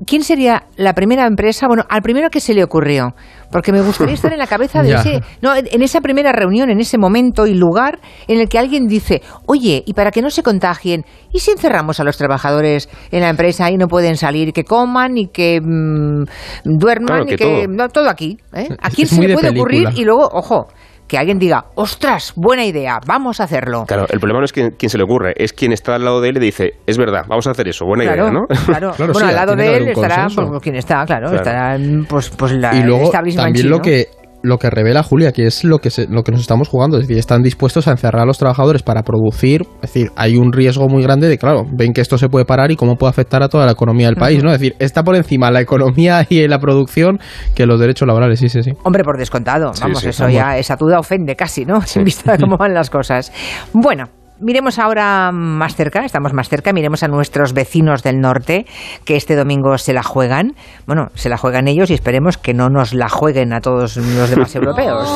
¿Quién 0.07 0.23
sería 0.23 0.65
la 0.77 0.95
primera 0.95 1.27
empresa? 1.27 1.67
Bueno, 1.67 1.83
al 1.89 2.03
primero 2.03 2.31
que 2.31 2.41
se 2.41 2.55
le 2.55 2.63
ocurrió, 2.63 3.15
porque 3.51 3.73
me 3.73 3.81
gustaría 3.81 4.15
estar 4.15 4.33
en 4.33 4.39
la 4.39 4.47
cabeza 4.47 4.83
de 4.83 4.95
ese, 4.95 5.21
no, 5.43 5.57
en 5.57 5.83
esa 5.83 6.01
primera 6.01 6.31
reunión, 6.31 6.71
en 6.71 6.79
ese 6.79 6.99
momento 6.99 7.49
y 7.49 7.55
lugar 7.55 7.99
en 8.29 8.39
el 8.39 8.49
que 8.49 8.61
alguien 8.61 8.87
dice, 8.87 9.23
oye, 9.47 9.83
y 9.87 9.95
para 9.95 10.13
que 10.13 10.23
no 10.23 10.31
se 10.31 10.45
contagien, 10.45 11.05
¿y 11.33 11.41
si 11.41 11.51
encerramos 11.51 11.99
a 11.99 12.05
los 12.05 12.17
trabajadores 12.17 12.89
en 13.11 13.23
la 13.23 13.29
empresa 13.29 13.69
y 13.73 13.77
no 13.77 13.89
pueden 13.89 14.17
salir, 14.17 14.53
que 14.53 14.63
coman 14.63 15.19
y 15.19 15.27
que 15.29 15.61
mm, 15.61 16.25
duerman 16.65 17.29
y 17.29 17.37
que, 17.37 17.67
todo. 17.93 18.09
aquí? 18.09 18.39
¿eh? 18.55 18.69
¿A 18.81 18.91
quién 18.91 19.09
se 19.09 19.21
le 19.21 19.35
puede 19.35 19.51
ocurrir? 19.51 19.89
Y 19.97 20.05
luego, 20.05 20.29
ojo, 20.33 20.69
que 21.07 21.19
alguien 21.19 21.39
diga, 21.39 21.67
ostras, 21.75 22.33
buena 22.37 22.65
idea, 22.65 22.99
vamos 23.07 23.41
a 23.41 23.45
hacerlo. 23.45 23.85
Claro, 23.87 24.07
el 24.09 24.19
problema 24.19 24.41
no 24.41 24.45
es 24.45 24.53
quien, 24.53 24.91
se 24.91 24.99
le 24.99 25.05
ocurre, 25.05 25.35
es 25.37 25.53
quien 25.53 25.73
está 25.73 25.95
al 25.95 26.05
lado 26.05 26.21
de 26.21 26.31
él 26.31 26.37
y 26.39 26.41
dice, 26.41 26.75
es 26.87 26.99
verdad, 26.99 27.25
vamos 27.29 27.47
a 27.47 27.51
hacer 27.51 27.69
eso, 27.69 27.85
buena 27.85 28.05
idea, 28.05 28.31
¿no? 28.31 28.47
Claro, 28.67 28.93
claro 28.93 29.13
bueno, 29.13 29.29
al 29.29 29.35
lado 29.35 29.57
de 29.57 29.77
él 29.77 29.89
estará 29.89 30.27
pues, 30.35 30.63
quien 30.63 30.77
está, 30.77 31.05
claro, 31.07 31.33
estará 31.33 31.79
pues, 32.09 32.31
pues 32.31 32.53
la, 32.53 32.75
y 32.75 32.83
luego, 32.83 33.11
también 33.11 33.71
lo 33.71 33.81
que 33.81 34.09
lo 34.47 34.59
que 34.59 34.71
revela 34.71 35.03
Julia, 35.03 35.33
que 35.33 35.47
es 35.47 35.65
lo 35.65 35.79
que, 35.79 35.91
lo 36.09 36.23
que 36.23 36.33
nos 36.33 36.41
estamos 36.41 36.69
jugando, 36.69 36.97
es 36.97 37.03
decir, 37.03 37.19
están 37.19 37.43
dispuestos 37.43 37.89
a 37.89 37.91
encerrar 37.91 38.23
a 38.23 38.27
los 38.27 38.39
trabajadores 38.39 38.83
para 38.83 39.03
producir, 39.03 39.63
es 39.83 39.93
decir, 39.93 40.11
hay 40.17 40.37
un 40.37 40.53
riesgo 40.53 40.89
muy 40.89 41.03
grande 41.03 41.29
de, 41.29 41.39
claro, 41.39 41.65
ven 41.71 41.93
que 41.93 42.01
esto 42.01 42.17
se 42.17 42.29
puede 42.29 42.45
parar 42.45 42.71
y 42.71 42.77
cómo 42.77 42.97
puede 42.97 43.11
afectar 43.11 43.43
a 43.43 43.49
toda 43.49 43.67
la 43.67 43.73
economía 43.73 44.07
del 44.07 44.17
país, 44.17 44.43
¿no? 44.43 44.53
Es 44.53 44.61
decir, 44.61 44.77
está 44.79 45.03
por 45.03 45.17
encima 45.17 45.51
la 45.51 45.61
economía 45.61 46.27
y 46.29 46.47
la 46.47 46.59
producción 46.59 47.19
que 47.55 47.67
los 47.67 47.81
derechos 47.81 48.07
laborales, 48.07 48.39
sí, 48.39 48.49
sí, 48.49 48.63
sí. 48.63 48.71
Hombre, 48.85 49.03
por 49.03 49.19
descontado, 49.19 49.73
vamos, 49.81 50.05
eso 50.05 50.29
ya, 50.29 50.57
esa 50.57 50.77
duda 50.77 50.99
ofende 50.99 51.35
casi, 51.35 51.65
¿no? 51.65 51.81
Sin 51.87 52.05
vista 52.05 52.33
de 52.33 52.39
cómo 52.39 52.57
van 52.57 52.75
las 52.75 52.91
cosas. 52.91 53.33
Bueno, 53.73 54.05
Miremos 54.39 54.79
ahora 54.79 55.31
más 55.33 55.77
cerca, 55.77 56.05
estamos 56.05 56.35
más 56.35 56.51
cerca, 56.51 56.73
miremos 56.75 57.03
a 57.03 57.09
nuestros 57.09 57.55
vecinos 57.55 58.03
del 58.03 58.21
norte 58.21 58.67
que 59.07 59.17
este 59.17 59.35
domingo 59.35 59.79
se 59.79 59.95
la 59.95 60.03
juegan. 60.03 60.55
Bueno, 60.87 61.09
se 61.15 61.31
la 61.31 61.39
juegan 61.39 61.69
ellos 61.69 61.91
y 61.91 61.95
esperemos 61.95 62.37
que 62.37 62.53
no 62.53 62.69
nos 62.69 62.93
la 62.93 63.09
jueguen 63.09 63.55
a 63.55 63.61
todos 63.61 63.97
los 63.97 64.29
demás 64.31 64.55
europeos. 64.55 65.09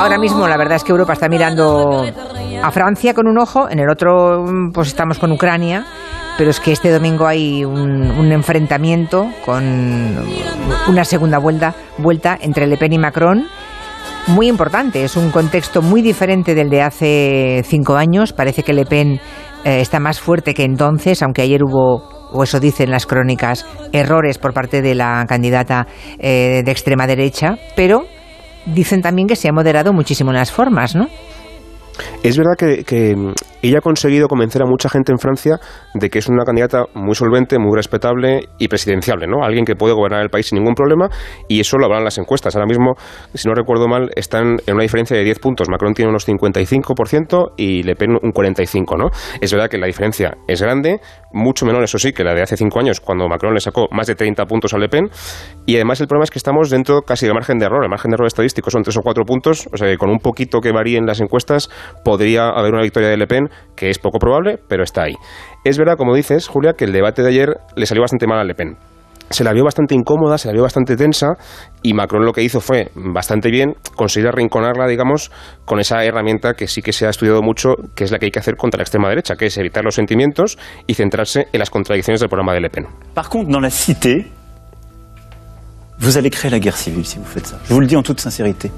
Ahora 0.00 0.18
mismo 0.18 0.48
la 0.48 0.56
verdad 0.56 0.76
es 0.76 0.84
que 0.84 0.92
Europa 0.92 1.12
está 1.12 1.28
mirando 1.28 2.04
a 2.62 2.70
Francia 2.70 3.12
con 3.12 3.26
un 3.26 3.38
ojo, 3.38 3.68
en 3.68 3.80
el 3.80 3.90
otro 3.90 4.46
pues 4.72 4.88
estamos 4.88 5.18
con 5.18 5.30
Ucrania 5.32 5.84
pero 6.38 6.50
es 6.50 6.60
que 6.60 6.70
este 6.70 6.90
domingo 6.90 7.26
hay 7.26 7.64
un, 7.64 8.30
enfrentamiento 8.30 9.28
con 9.44 10.16
una 10.86 11.04
segunda 11.04 11.38
vuelta, 11.38 11.74
vuelta 11.98 12.38
entre 12.40 12.68
Le 12.68 12.76
Pen 12.76 12.92
y 12.92 12.98
Macron 12.98 13.44
muy 14.28 14.46
importante. 14.46 15.02
Es 15.02 15.16
un 15.16 15.30
contexto 15.32 15.82
muy 15.82 16.00
diferente 16.00 16.54
del 16.54 16.70
de 16.70 16.82
hace 16.82 17.62
cinco 17.66 17.96
años. 17.96 18.32
Parece 18.32 18.62
que 18.62 18.72
Le 18.72 18.84
Pen 18.86 19.20
eh, 19.64 19.80
está 19.80 19.98
más 19.98 20.20
fuerte 20.20 20.54
que 20.54 20.62
entonces, 20.62 21.22
aunque 21.22 21.42
ayer 21.42 21.64
hubo, 21.64 22.08
o 22.30 22.44
eso 22.44 22.60
dicen 22.60 22.92
las 22.92 23.04
crónicas, 23.04 23.66
errores 23.92 24.38
por 24.38 24.52
parte 24.52 24.80
de 24.80 24.94
la 24.94 25.24
candidata 25.28 25.88
eh, 26.20 26.62
de 26.64 26.70
extrema 26.70 27.08
derecha, 27.08 27.56
pero 27.74 28.04
dicen 28.64 29.02
también 29.02 29.26
que 29.26 29.34
se 29.34 29.48
ha 29.48 29.52
moderado 29.52 29.92
muchísimo 29.92 30.30
en 30.30 30.36
las 30.36 30.52
formas, 30.52 30.94
¿no? 30.94 31.08
Es 32.22 32.36
verdad 32.36 32.54
que, 32.56 33.32
ella 33.62 33.78
ha 33.78 33.80
conseguido 33.80 34.28
convencer 34.28 34.62
a 34.62 34.66
mucha 34.66 34.88
gente 34.88 35.12
en 35.12 35.18
Francia 35.18 35.58
de 35.94 36.10
que 36.10 36.18
es 36.18 36.28
una 36.28 36.44
candidata 36.44 36.84
muy 36.94 37.14
solvente, 37.14 37.58
muy 37.58 37.74
respetable 37.74 38.48
y 38.58 38.68
presidenciable, 38.68 39.26
¿no? 39.26 39.44
Alguien 39.44 39.64
que 39.64 39.74
puede 39.74 39.94
gobernar 39.94 40.22
el 40.22 40.30
país 40.30 40.46
sin 40.46 40.58
ningún 40.58 40.74
problema 40.74 41.08
y 41.48 41.60
eso 41.60 41.76
lo 41.78 41.86
hablan 41.86 42.04
las 42.04 42.18
encuestas. 42.18 42.54
Ahora 42.54 42.66
mismo, 42.66 42.94
si 43.34 43.48
no 43.48 43.54
recuerdo 43.54 43.88
mal, 43.88 44.10
están 44.14 44.58
en 44.66 44.74
una 44.74 44.82
diferencia 44.82 45.16
de 45.16 45.24
10 45.24 45.38
puntos. 45.40 45.68
Macron 45.68 45.94
tiene 45.94 46.10
unos 46.10 46.26
55% 46.28 47.52
y 47.56 47.82
Le 47.82 47.96
Pen 47.96 48.12
un 48.12 48.32
45%, 48.32 48.96
¿no? 48.96 49.10
Es 49.40 49.52
verdad 49.52 49.68
que 49.68 49.78
la 49.78 49.86
diferencia 49.86 50.36
es 50.46 50.62
grande, 50.62 51.00
mucho 51.32 51.66
menor, 51.66 51.82
eso 51.82 51.98
sí, 51.98 52.12
que 52.12 52.24
la 52.24 52.34
de 52.34 52.42
hace 52.42 52.56
5 52.56 52.78
años, 52.78 53.00
cuando 53.00 53.28
Macron 53.28 53.54
le 53.54 53.60
sacó 53.60 53.88
más 53.90 54.06
de 54.06 54.14
30 54.14 54.46
puntos 54.46 54.74
a 54.74 54.78
Le 54.78 54.88
Pen. 54.88 55.08
Y 55.66 55.76
además 55.76 56.00
el 56.00 56.06
problema 56.06 56.24
es 56.24 56.30
que 56.30 56.38
estamos 56.38 56.70
dentro 56.70 57.02
casi 57.02 57.26
del 57.26 57.34
margen 57.34 57.58
de 57.58 57.66
error. 57.66 57.82
El 57.82 57.90
margen 57.90 58.10
de 58.10 58.14
error 58.14 58.26
estadístico 58.26 58.70
son 58.70 58.82
3 58.82 58.96
o 58.96 59.00
4 59.02 59.24
puntos, 59.24 59.68
o 59.72 59.76
sea 59.76 59.88
que 59.88 59.96
con 59.96 60.10
un 60.10 60.18
poquito 60.18 60.60
que 60.60 60.72
varíen 60.72 61.06
las 61.06 61.20
encuestas 61.20 61.68
podría 62.04 62.48
haber 62.48 62.72
una 62.72 62.82
victoria 62.82 63.08
de 63.08 63.16
Le 63.16 63.26
Pen, 63.26 63.47
que 63.76 63.90
es 63.90 63.98
poco 63.98 64.18
probable, 64.18 64.58
pero 64.68 64.82
está 64.82 65.04
ahí. 65.04 65.14
Es 65.64 65.78
verdad, 65.78 65.96
como 65.96 66.14
dices, 66.14 66.48
Julia, 66.48 66.74
que 66.74 66.84
el 66.84 66.92
debate 66.92 67.22
de 67.22 67.28
ayer 67.28 67.48
le 67.76 67.86
salió 67.86 68.02
bastante 68.02 68.26
mal 68.26 68.38
a 68.38 68.44
Le 68.44 68.54
Pen. 68.54 68.76
se 69.30 69.44
la 69.44 69.52
vio 69.52 69.64
bastante 69.64 69.94
incómoda, 69.94 70.38
se 70.38 70.48
la 70.48 70.54
vio 70.54 70.62
bastante 70.62 70.96
tensa 70.96 71.36
y 71.82 71.92
Macron 71.92 72.24
lo 72.24 72.32
que 72.32 72.42
hizo 72.42 72.60
fue 72.60 72.90
bastante 72.94 73.50
bien 73.50 73.74
conseguir 73.94 74.28
arrinconarla, 74.28 74.86
digamos, 74.86 75.30
con 75.64 75.80
esa 75.80 76.02
herramienta 76.04 76.54
que 76.54 76.66
sí 76.66 76.82
que 76.82 76.92
se 76.92 77.06
ha 77.06 77.10
estudiado 77.10 77.42
mucho, 77.42 77.74
que 77.94 78.04
es 78.04 78.10
la 78.10 78.18
que 78.18 78.26
hay 78.26 78.30
que 78.30 78.38
hacer 78.38 78.56
contra 78.56 78.78
la 78.78 78.82
extrema 78.82 79.08
derecha, 79.08 79.36
que 79.36 79.46
es 79.46 79.58
evitar 79.58 79.84
los 79.84 79.94
sentimientos 79.94 80.58
y 80.86 80.94
centrarse 80.94 81.48
en 81.52 81.58
las 81.58 81.70
contradicciones 81.70 82.20
del 82.20 82.28
programa 82.28 82.54
de 82.54 82.60
Le 82.60 82.70
Pen. 82.70 82.86
Par 83.14 83.28
contre, 83.28 83.52
dans 83.52 83.62
la 83.62 83.70
cité, 83.70 84.26
vous 86.08 86.16
allez 86.16 86.30
créer 86.30 86.50
la 86.50 86.58
guerre 86.58 86.76
civile 86.76 87.04
si 87.04 87.18
vous 87.18 87.24
faites 87.24 87.46
ça. 87.46 87.58
Je 87.68 87.74
vous 87.74 87.80
le 87.80 87.86
dis 87.86 87.94
en 87.94 88.02
toute 88.02 88.18
sincérité. 88.18 88.70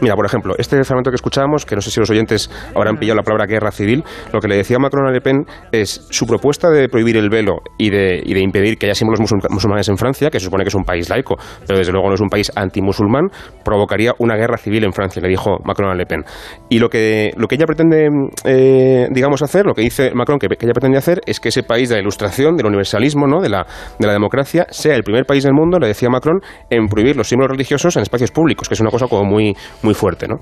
mira, 0.00 0.16
por 0.16 0.26
ejemplo, 0.26 0.54
este 0.58 0.82
fragmento 0.84 1.10
que 1.10 1.16
escuchábamos, 1.16 1.64
que 1.64 1.74
no 1.76 1.80
sé 1.80 1.90
si 1.90 2.00
los 2.00 2.10
oyentes 2.10 2.50
habrán 2.74 2.96
pillado 2.96 3.16
la 3.16 3.22
palabra 3.22 3.46
guerra 3.46 3.70
civil, 3.70 4.02
lo 4.32 4.40
que 4.40 4.48
le 4.48 4.56
decía 4.56 4.78
Macron 4.78 5.06
a 5.06 5.12
Le 5.12 5.20
Pen 5.20 5.44
es 5.70 6.06
su 6.10 6.26
propuesta 6.26 6.70
de 6.70 6.88
prohibir 6.88 7.16
el 7.16 7.30
velo 7.30 7.58
y 7.78 7.90
de, 7.90 8.20
y 8.24 8.34
de 8.34 8.40
impedir 8.40 8.76
que 8.76 8.86
haya 8.86 8.94
símbolos 8.94 9.20
musulmanes 9.48 9.88
en 9.88 9.96
Francia, 9.96 10.30
que 10.30 10.40
se 10.40 10.46
supone 10.46 10.64
que 10.64 10.68
es 10.68 10.74
un 10.74 10.84
país 10.84 11.08
laico, 11.08 11.36
pero 11.66 11.78
desde 11.78 11.92
luego 11.92 12.08
no 12.08 12.14
es 12.14 12.20
un 12.20 12.28
país 12.28 12.50
antimusulmán, 12.54 13.28
provocaría 13.64 14.12
una 14.18 14.36
guerra 14.36 14.58
civil 14.58 14.84
en 14.84 14.92
Francia, 14.92 15.22
le 15.22 15.28
dijo 15.28 15.58
Macron 15.64 15.90
a 15.90 15.94
Le 15.94 16.06
Pen. 16.06 16.24
Y 16.68 16.78
lo 16.78 16.88
que, 16.88 17.32
lo 17.36 17.46
que 17.46 17.54
ella 17.54 17.66
pretende, 17.66 18.08
eh, 18.44 19.08
digamos, 19.10 19.42
hacer, 19.42 19.66
lo 19.66 19.74
que 19.74 19.82
dice 19.82 20.12
Macron 20.14 20.38
que, 20.38 20.46
ella 20.46 20.72
pretende 20.72 20.98
hacer, 20.98 21.20
es 21.26 21.38
que 21.38 21.50
ese 21.50 21.62
país 21.62 21.88
de 21.88 21.96
la 21.96 22.00
ilustración, 22.00 22.56
del 22.56 22.66
universalismo, 22.66 23.26
¿no? 23.26 23.40
de, 23.40 23.48
la, 23.48 23.66
de 23.98 24.06
la 24.06 24.12
democracia, 24.12 24.66
sea 24.70 24.96
el 24.96 25.04
primer 25.04 25.26
país 25.26 25.44
del 25.44 25.52
mundo, 25.52 25.63
le 25.78 25.88
decía 25.88 26.08
Macron, 26.10 26.40
en 26.70 26.86
prohibir 26.86 27.16
los 27.16 27.28
símbolos 27.28 27.50
religiosos 27.50 27.96
en 27.96 28.02
espacios 28.02 28.30
públicos, 28.30 28.68
que 28.68 28.74
es 28.74 28.80
una 28.80 28.90
cosa 28.90 29.06
como 29.06 29.24
muy, 29.24 29.56
muy 29.82 29.94
fuerte, 29.94 30.26
¿no? 30.28 30.36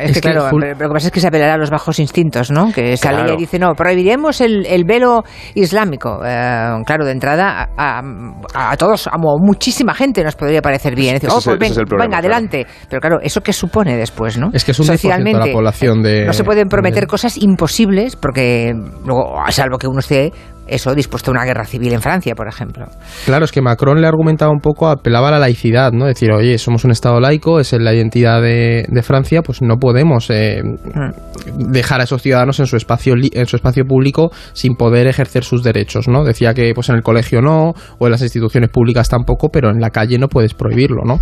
Es, 0.00 0.14
que, 0.14 0.20
claro, 0.20 0.50
lo 0.50 0.76
que 0.76 0.88
pasa 0.88 1.08
es 1.08 1.12
que 1.12 1.20
se 1.20 1.28
apelará 1.28 1.54
a 1.54 1.58
los 1.58 1.68
bajos 1.68 1.98
instintos, 1.98 2.50
¿no? 2.50 2.72
Que 2.72 2.96
sale 2.96 3.34
y 3.34 3.36
dice, 3.36 3.58
no, 3.58 3.74
prohibiremos 3.74 4.40
el, 4.40 4.64
el 4.64 4.84
velo 4.84 5.24
islámico. 5.54 6.20
Eh, 6.24 6.82
claro, 6.86 7.04
de 7.04 7.12
entrada, 7.12 7.68
a, 7.76 8.00
a, 8.54 8.76
todos, 8.78 9.06
a 9.08 9.18
muchísima 9.18 9.92
gente 9.92 10.24
nos 10.24 10.36
podría 10.36 10.62
parecer 10.62 10.94
bien. 10.94 11.14
Decir, 11.14 11.28
oh, 11.30 11.38
pues 11.44 11.76
venga, 11.98 12.18
adelante. 12.18 12.66
Pero 12.88 13.00
claro, 13.00 13.18
¿eso 13.20 13.42
qué 13.42 13.52
supone 13.52 13.94
después, 13.96 14.38
no? 14.38 14.48
Es 14.54 14.64
que 14.64 14.70
es 14.70 14.78
un 14.78 14.86
Socialmente, 14.86 15.38
de 15.38 15.46
la 15.48 15.52
población 15.52 16.02
de... 16.02 16.24
No 16.24 16.32
se 16.32 16.44
pueden 16.44 16.68
prometer 16.68 17.06
cosas 17.06 17.36
imposibles 17.36 18.16
porque, 18.16 18.72
luego, 19.04 19.34
salvo 19.50 19.76
que 19.76 19.86
uno 19.86 19.98
esté 19.98 20.32
eso 20.66 20.94
dispuesto 20.94 21.30
a 21.30 21.32
una 21.32 21.44
guerra 21.44 21.64
civil 21.64 21.92
en 21.92 22.00
Francia, 22.00 22.34
por 22.34 22.48
ejemplo. 22.48 22.86
Claro, 23.24 23.44
es 23.44 23.52
que 23.52 23.60
Macron 23.60 24.00
le 24.00 24.06
argumentaba 24.06 24.50
un 24.50 24.60
poco, 24.60 24.88
apelaba 24.88 25.28
a 25.28 25.32
la 25.32 25.38
laicidad, 25.38 25.92
¿no? 25.92 26.06
Decir, 26.06 26.32
oye, 26.32 26.56
somos 26.58 26.84
un 26.84 26.90
Estado 26.90 27.20
laico, 27.20 27.60
es 27.60 27.72
la 27.72 27.92
identidad 27.92 28.40
de, 28.40 28.84
Francia, 29.02 29.42
pues 29.42 29.60
no 29.60 29.76
podemos 29.76 30.30
eh, 30.30 30.62
mm. 30.62 31.70
dejar 31.70 32.00
a 32.00 32.04
esos 32.04 32.22
ciudadanos 32.22 32.58
en 32.60 32.66
su 32.66 32.76
espacio 32.76 33.14
en 33.14 33.46
su 33.46 33.56
espacio 33.56 33.84
público 33.84 34.30
sin 34.54 34.76
poder 34.76 35.06
ejercer 35.06 35.44
sus 35.44 35.62
derechos, 35.62 36.08
¿no? 36.08 36.24
Decía 36.24 36.54
que 36.54 36.72
pues 36.74 36.88
en 36.88 36.96
el 36.96 37.02
colegio 37.02 37.42
no, 37.42 37.74
o 37.98 38.06
en 38.06 38.10
las 38.10 38.22
instituciones 38.22 38.70
públicas 38.70 39.08
tampoco, 39.08 39.50
pero 39.50 39.70
en 39.70 39.80
la 39.80 39.90
calle 39.90 40.18
no 40.18 40.28
puedes 40.28 40.54
prohibirlo, 40.54 41.02
¿no? 41.04 41.18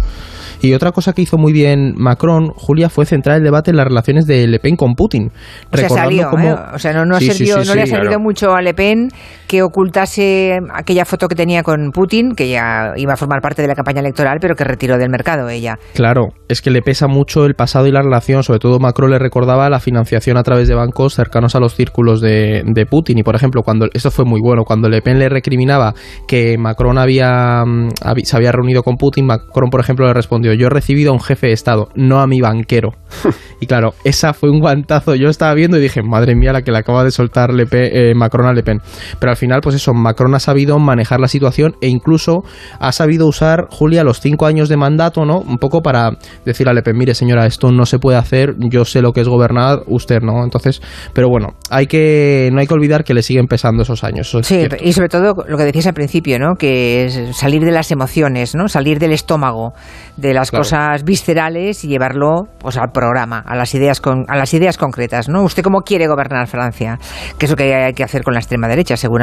Y 0.61 0.75
otra 0.75 0.93
cosa 0.93 1.13
que 1.13 1.23
hizo 1.23 1.39
muy 1.39 1.53
bien 1.53 1.95
Macron, 1.97 2.51
Julia, 2.55 2.89
fue 2.89 3.05
centrar 3.05 3.39
el 3.39 3.43
debate 3.43 3.73
en 3.73 3.77
las 3.77 3.87
relaciones 3.87 4.27
de 4.27 4.47
Le 4.47 4.61
Pen 4.61 4.77
con 4.77 4.95
Putin. 4.95 5.33
O 5.73 5.77
sea, 5.77 5.89
salió, 5.89 6.31
¿eh? 6.39 6.55
O 6.73 6.79
sea, 6.79 6.93
no, 6.93 7.05
no, 7.05 7.19
no 7.19 7.75
le 7.75 7.83
ha 7.83 7.87
servido 7.87 8.21
mucho 8.21 8.55
a 8.55 8.63
Le 8.63 8.73
Pen 8.73 9.09
que 9.53 9.61
ocultase 9.61 10.61
aquella 10.73 11.05
foto 11.05 11.29
que 11.29 11.35
tenía 11.35 11.63
con 11.63 11.91
Putin, 11.91 12.35
que 12.35 12.49
ya 12.49 12.95
iba 12.97 13.13
a 13.13 13.17
formar 13.19 13.43
parte 13.43 13.61
de 13.61 13.69
la 13.69 13.75
campaña 13.75 14.01
electoral, 14.01 14.39
pero 14.41 14.55
que 14.55 14.65
retiró 14.65 14.97
del 14.97 15.11
mercado 15.11 15.51
ella. 15.51 15.79
Claro, 15.93 16.29
es 16.49 16.63
que 16.63 16.71
le 16.71 16.81
pesa 16.81 17.07
mucho 17.07 17.45
el 17.45 17.53
pasado 17.55 17.87
y 17.87 17.93
la 17.93 18.01
relación, 18.01 18.43
sobre 18.45 18.61
todo 18.61 18.79
Macron 18.79 19.11
le 19.11 19.19
recordaba 19.19 19.69
la 19.69 19.79
financiación 19.79 20.39
a 20.39 20.43
través 20.43 20.69
de 20.69 20.75
bancos 20.75 21.13
cercanos 21.13 21.55
a 21.55 21.61
los 21.61 21.75
círculos 21.75 22.23
de, 22.23 22.63
Putin. 22.89 23.19
Y 23.19 23.23
por 23.23 23.37
ejemplo, 23.37 23.61
cuando 23.63 23.89
esto 23.93 24.11
fue 24.11 24.25
muy 24.25 24.41
bueno, 24.43 24.63
cuando 24.65 24.89
Le 24.89 25.03
Pen 25.03 25.19
le 25.19 25.29
recriminaba 25.29 25.93
que 26.27 26.57
Macron 26.57 26.97
había, 26.97 27.63
mm, 27.67 27.91
se 28.25 28.37
había 28.37 28.53
reunido 28.53 28.83
con 28.83 28.97
Putin, 28.97 29.27
Macron, 29.27 29.69
por 29.69 29.81
ejemplo, 29.81 30.07
le 30.07 30.15
respondió, 30.15 30.55
yo 30.55 30.69
he 30.69 30.71
recibido 30.71 31.11
a 31.11 31.13
un 31.13 31.21
jefe 31.21 31.49
de 31.49 31.53
Estado, 31.53 31.89
no 31.95 32.21
a 32.21 32.27
mi 32.27 32.41
banquero. 32.41 32.93
y 33.61 33.67
claro, 33.67 33.93
esa 34.03 34.33
fue 34.33 34.49
un 34.49 34.61
guantazo. 34.61 35.15
Yo 35.15 35.29
estaba 35.29 35.53
viendo 35.53 35.77
y 35.77 35.83
dije, 35.83 36.03
madre 36.03 36.35
mía, 36.35 36.55
la 36.55 36.63
que 36.63 36.73
le 36.73 36.79
acaba 36.79 37.05
de 37.05 37.11
soltar 37.11 37.53
Le 37.53 37.67
eh, 37.71 38.15
Macron 38.15 38.47
a 38.47 38.55
Le 38.55 38.63
Pen. 38.63 38.81
Pero 39.21 39.31
al 39.31 39.37
final, 39.43 39.61
pues 39.61 39.75
eso, 39.75 39.93
Macron 39.93 40.33
ha 40.37 40.39
sabido 40.39 40.79
manejar 40.79 41.19
la 41.19 41.27
situación 41.27 41.75
e 41.81 41.89
incluso 41.89 42.45
ha 42.79 42.93
sabido 42.93 43.27
usar, 43.27 43.67
Julia, 43.71 44.05
los 44.05 44.21
cinco 44.21 44.47
años 44.47 44.69
de 44.69 44.77
mandato, 44.77 45.25
¿no? 45.25 45.41
Un 45.41 45.59
poco 45.59 45.83
para 45.83 46.13
decir 46.45 46.69
a 46.69 46.73
Le 46.73 46.83
Pen, 46.83 46.97
mire 46.97 47.13
señora, 47.15 47.45
esto 47.45 47.73
no 47.73 47.85
se 47.85 47.99
puede 47.99 48.19
hacer, 48.19 48.55
yo 48.59 48.85
sé 48.85 49.03
lo 49.03 49.13
que 49.13 49.21
es 49.21 49.29
gobernar, 49.29 49.81
usted 49.89 50.21
no. 50.21 50.45
Entonces, 50.45 50.81
pero 51.13 51.29
bueno, 51.29 51.55
hay 51.71 51.89
que, 51.89 52.51
no 52.53 52.61
hay 52.61 52.69
que 52.69 52.75
olvidar 52.75 53.03
que 53.03 53.15
le 53.15 53.23
siguen 53.23 53.49
pesando 53.49 53.83
esos 53.83 54.05
años. 54.05 54.31
sí, 54.43 54.69
y 54.81 54.93
sobre 54.93 55.09
todo 55.09 55.35
lo 55.49 55.57
que 55.59 55.65
decías 55.65 55.89
al 55.89 55.95
principio, 55.95 56.39
¿no? 56.39 56.55
Que 56.55 57.07
es 57.07 57.37
salir 57.37 57.65
de 57.65 57.73
las 57.73 57.91
emociones, 57.91 58.55
¿no? 58.55 58.69
Salir 58.69 59.01
del 59.01 59.11
estómago, 59.11 59.73
de 60.17 60.35
las 60.35 60.53
cosas 60.53 61.03
viscerales 61.03 61.83
y 61.83 61.89
llevarlo 61.89 62.47
pues 62.61 62.77
al 62.77 62.93
programa, 62.93 63.43
a 63.45 63.57
las 63.57 63.75
ideas 63.75 64.01
con, 64.01 64.25
a 64.29 64.37
las 64.37 64.55
ideas 64.55 64.79
concretas, 64.79 65.29
¿no? 65.29 65.43
¿Usted 65.43 65.65
cómo 65.65 65.81
quiere 65.81 66.07
gobernar 66.07 66.47
Francia? 66.47 67.01
Que 67.39 67.47
es 67.47 67.51
lo 67.51 67.57
que 67.57 67.75
hay 67.75 67.93
que 67.93 68.05
hacer 68.05 68.23
con 68.23 68.35
la 68.35 68.41
extrema 68.41 68.69
derecha, 68.69 68.97
seguramente. 68.97 69.22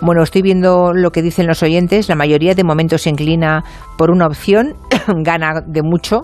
Bueno, 0.00 0.22
estoy 0.22 0.42
viendo 0.42 0.92
lo 0.92 1.10
que 1.10 1.22
dicen 1.22 1.46
los 1.46 1.62
oyentes. 1.62 2.08
La 2.08 2.14
mayoría 2.14 2.54
de 2.54 2.64
momentos 2.64 3.02
se 3.02 3.10
inclina 3.10 3.64
por 3.96 4.10
una 4.10 4.26
opción, 4.26 4.74
gana 5.08 5.60
de 5.66 5.82
mucho. 5.82 6.22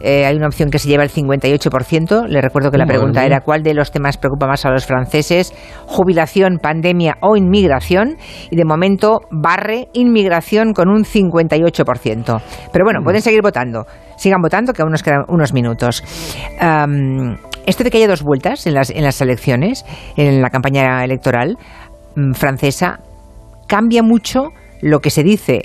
Eh, 0.00 0.24
hay 0.24 0.36
una 0.36 0.46
opción 0.46 0.70
que 0.70 0.78
se 0.78 0.88
lleva 0.88 1.02
el 1.02 1.10
58%. 1.10 2.26
Le 2.26 2.40
recuerdo 2.40 2.70
que 2.70 2.78
la 2.78 2.86
pregunta 2.86 3.24
era 3.24 3.40
cuál 3.40 3.62
de 3.62 3.74
los 3.74 3.90
temas 3.90 4.16
preocupa 4.16 4.46
más 4.46 4.64
a 4.64 4.70
los 4.70 4.86
franceses, 4.86 5.52
jubilación, 5.86 6.58
pandemia 6.60 7.18
o 7.20 7.36
inmigración. 7.36 8.16
Y 8.50 8.56
de 8.56 8.64
momento 8.64 9.20
barre 9.30 9.88
inmigración 9.92 10.72
con 10.72 10.88
un 10.88 11.04
58%. 11.04 12.42
Pero 12.72 12.84
bueno, 12.84 13.00
pueden 13.04 13.22
seguir 13.22 13.42
votando. 13.42 13.86
Sigan 14.16 14.40
votando, 14.40 14.72
que 14.72 14.82
aún 14.82 14.90
nos 14.90 15.02
quedan 15.02 15.24
unos 15.28 15.52
minutos. 15.52 16.02
esto 17.66 17.84
de 17.84 17.90
que 17.90 17.98
haya 17.98 18.08
dos 18.08 18.22
vueltas 18.22 18.66
en 18.66 18.74
las, 18.74 18.90
en 18.90 19.04
las 19.04 19.20
elecciones, 19.20 19.84
en 20.16 20.40
la 20.42 20.50
campaña 20.50 21.04
electoral 21.04 21.56
mm, 22.16 22.32
francesa, 22.32 23.00
cambia 23.66 24.02
mucho 24.02 24.48
lo 24.82 25.00
que 25.00 25.10
se 25.10 25.22
dice 25.22 25.62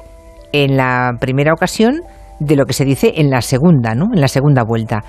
en 0.51 0.77
la 0.77 1.13
primera 1.20 1.54
ocasión 1.54 2.01
de 2.39 2.56
lo 2.56 2.65
que 2.65 2.74
se 2.74 2.86
dice 2.86 3.13
en 3.15 3.30
la 3.30 3.42
segunda, 3.42 3.96
¿no? 3.96 4.08
En 4.13 4.22
la 4.22 4.27
segunda 4.27 4.63
vuelta. 4.63 5.04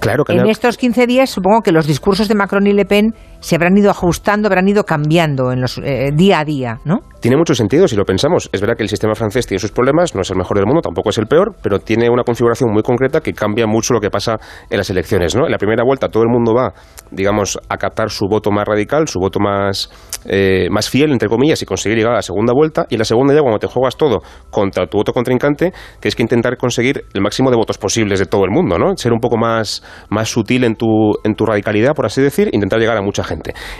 Claro 0.00 0.24
En 0.28 0.48
estos 0.48 0.78
15 0.78 1.06
días 1.06 1.28
supongo 1.28 1.60
que 1.60 1.72
los 1.72 1.86
discursos 1.86 2.26
de 2.26 2.34
Macron 2.34 2.66
y 2.66 2.72
Le 2.72 2.86
Pen 2.86 3.12
se 3.40 3.56
habrán 3.56 3.76
ido 3.76 3.90
ajustando, 3.90 4.48
habrán 4.48 4.68
ido 4.68 4.84
cambiando 4.84 5.52
en 5.52 5.60
los 5.60 5.78
eh, 5.78 6.10
día 6.14 6.40
a 6.40 6.44
día, 6.44 6.78
¿no? 6.84 7.00
Tiene 7.20 7.36
mucho 7.36 7.54
sentido 7.54 7.86
si 7.86 7.96
lo 7.96 8.04
pensamos. 8.04 8.48
Es 8.50 8.62
verdad 8.62 8.76
que 8.76 8.82
el 8.82 8.88
sistema 8.88 9.14
francés 9.14 9.46
tiene 9.46 9.58
sus 9.58 9.72
problemas, 9.72 10.14
no 10.14 10.22
es 10.22 10.30
el 10.30 10.38
mejor 10.38 10.56
del 10.56 10.64
mundo, 10.64 10.80
tampoco 10.80 11.10
es 11.10 11.18
el 11.18 11.26
peor, 11.26 11.54
pero 11.62 11.78
tiene 11.78 12.08
una 12.08 12.22
configuración 12.22 12.72
muy 12.72 12.82
concreta 12.82 13.20
que 13.20 13.34
cambia 13.34 13.66
mucho 13.66 13.92
lo 13.92 14.00
que 14.00 14.08
pasa 14.08 14.38
en 14.70 14.78
las 14.78 14.88
elecciones. 14.88 15.36
¿no? 15.36 15.44
En 15.44 15.52
la 15.52 15.58
primera 15.58 15.84
vuelta 15.84 16.08
todo 16.08 16.22
el 16.22 16.30
mundo 16.30 16.54
va, 16.54 16.72
digamos, 17.10 17.58
a 17.68 17.76
captar 17.76 18.08
su 18.08 18.26
voto 18.26 18.50
más 18.50 18.66
radical, 18.66 19.06
su 19.06 19.18
voto 19.20 19.38
más, 19.38 19.90
eh, 20.24 20.68
más 20.70 20.88
fiel, 20.88 21.12
entre 21.12 21.28
comillas, 21.28 21.60
y 21.60 21.66
conseguir 21.66 21.98
llegar 21.98 22.14
a 22.14 22.16
la 22.16 22.22
segunda 22.22 22.54
vuelta. 22.54 22.86
Y 22.88 22.94
en 22.94 23.00
la 23.00 23.04
segunda 23.04 23.34
ya, 23.34 23.40
cuando 23.40 23.58
te 23.58 23.66
juegas 23.66 23.98
todo 23.98 24.20
contra 24.50 24.86
tu 24.86 24.96
voto 24.96 25.12
contrincante, 25.12 25.72
tienes 26.00 26.16
que 26.16 26.22
intentar 26.22 26.56
conseguir 26.56 27.04
el 27.12 27.20
máximo 27.20 27.50
de 27.50 27.56
votos 27.56 27.76
posibles 27.76 28.18
de 28.18 28.24
todo 28.24 28.44
el 28.44 28.50
mundo, 28.50 28.78
¿no? 28.78 28.96
Ser 28.96 29.12
un 29.12 29.20
poco 29.20 29.36
más, 29.36 29.82
más 30.08 30.30
sutil 30.30 30.64
en 30.64 30.74
tu, 30.74 30.86
en 31.22 31.34
tu 31.34 31.44
radicalidad, 31.44 31.94
por 31.94 32.06
así 32.06 32.22
decir, 32.22 32.48
intentar 32.52 32.78
llegar 32.78 32.96
a 32.96 33.02
mucha 33.02 33.22
gente. 33.24 33.29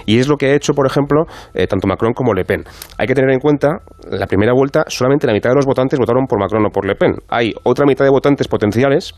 Y 0.06 0.18
es 0.18 0.28
lo 0.28 0.36
que 0.36 0.46
ha 0.46 0.54
hecho, 0.54 0.74
por 0.74 0.86
ejemplo, 0.86 1.24
eh, 1.54 1.66
tanto 1.66 1.86
Macron 1.86 2.12
como 2.12 2.34
Le 2.34 2.44
Pen. 2.44 2.64
Hay 2.98 3.06
que 3.06 3.14
tener 3.14 3.30
en 3.30 3.40
cuenta, 3.40 3.78
la 4.10 4.26
primera 4.26 4.52
vuelta, 4.52 4.84
solamente 4.88 5.26
la 5.26 5.32
mitad 5.32 5.50
de 5.50 5.56
los 5.56 5.66
votantes 5.66 5.98
votaron 5.98 6.26
por 6.26 6.38
Macron 6.38 6.64
o 6.66 6.70
por 6.70 6.86
Le 6.86 6.94
Pen. 6.94 7.14
Hay 7.28 7.52
otra 7.64 7.86
mitad 7.86 8.04
de 8.04 8.10
votantes 8.10 8.48
potenciales 8.48 9.14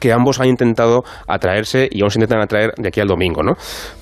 que 0.00 0.12
ambos 0.12 0.40
han 0.40 0.48
intentado 0.48 1.02
atraerse 1.26 1.88
y 1.90 2.02
aún 2.02 2.10
se 2.10 2.18
intentan 2.18 2.40
atraer 2.40 2.72
de 2.76 2.88
aquí 2.88 3.00
al 3.00 3.08
domingo, 3.08 3.42
¿no? 3.42 3.52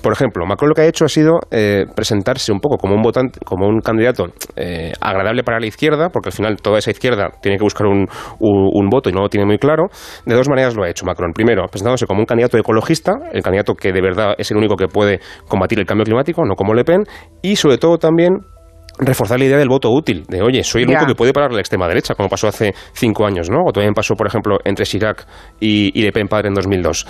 Por 0.01 0.13
ejemplo, 0.13 0.45
Macron 0.45 0.69
lo 0.69 0.75
que 0.75 0.81
ha 0.81 0.85
hecho 0.85 1.05
ha 1.05 1.09
sido 1.09 1.39
eh, 1.51 1.85
presentarse 1.95 2.51
un 2.51 2.59
poco 2.59 2.77
como 2.77 2.95
un 2.95 3.01
votante, 3.01 3.39
como 3.45 3.67
un 3.67 3.79
candidato 3.79 4.25
eh, 4.55 4.91
agradable 4.99 5.43
para 5.43 5.59
la 5.59 5.67
izquierda, 5.67 6.09
porque 6.09 6.29
al 6.29 6.33
final 6.33 6.57
toda 6.57 6.79
esa 6.79 6.91
izquierda 6.91 7.29
tiene 7.41 7.57
que 7.57 7.63
buscar 7.63 7.87
un, 7.87 8.07
un, 8.39 8.89
voto 8.89 9.09
y 9.09 9.13
no 9.13 9.21
lo 9.21 9.29
tiene 9.29 9.45
muy 9.45 9.57
claro. 9.57 9.85
De 10.25 10.35
dos 10.35 10.49
maneras 10.49 10.75
lo 10.75 10.83
ha 10.83 10.89
hecho 10.89 11.05
Macron. 11.05 11.31
Primero, 11.33 11.65
presentándose 11.67 12.05
como 12.05 12.19
un 12.19 12.25
candidato 12.25 12.57
ecologista, 12.57 13.13
el 13.31 13.43
candidato 13.43 13.73
que 13.73 13.91
de 13.91 14.01
verdad 14.01 14.33
es 14.37 14.51
el 14.51 14.57
único 14.57 14.75
que 14.75 14.87
puede 14.87 15.19
combatir 15.47 15.79
el 15.79 15.85
cambio 15.85 16.05
climático, 16.05 16.43
no 16.45 16.55
como 16.55 16.73
Le 16.73 16.83
Pen, 16.83 17.03
y 17.41 17.55
sobre 17.55 17.77
todo 17.77 17.97
también 17.97 18.39
reforzar 18.99 19.39
la 19.39 19.45
idea 19.45 19.57
del 19.57 19.69
voto 19.69 19.89
útil, 19.91 20.23
de 20.27 20.41
oye, 20.41 20.63
soy 20.63 20.83
el 20.83 20.89
único 20.89 21.05
que 21.05 21.15
puede 21.15 21.33
parar 21.33 21.51
la 21.51 21.59
extrema 21.59 21.87
derecha, 21.87 22.15
como 22.15 22.29
pasó 22.29 22.47
hace 22.47 22.73
cinco 22.93 23.25
años, 23.25 23.49
¿no? 23.49 23.63
O 23.65 23.71
también 23.71 23.93
pasó, 23.93 24.15
por 24.15 24.27
ejemplo, 24.27 24.57
entre 24.63 24.85
Chirac 24.85 25.25
y, 25.59 26.01
Le 26.01 26.11
Pen 26.11 26.27
padre 26.27 26.49
en 26.49 26.53
2002. 26.53 27.07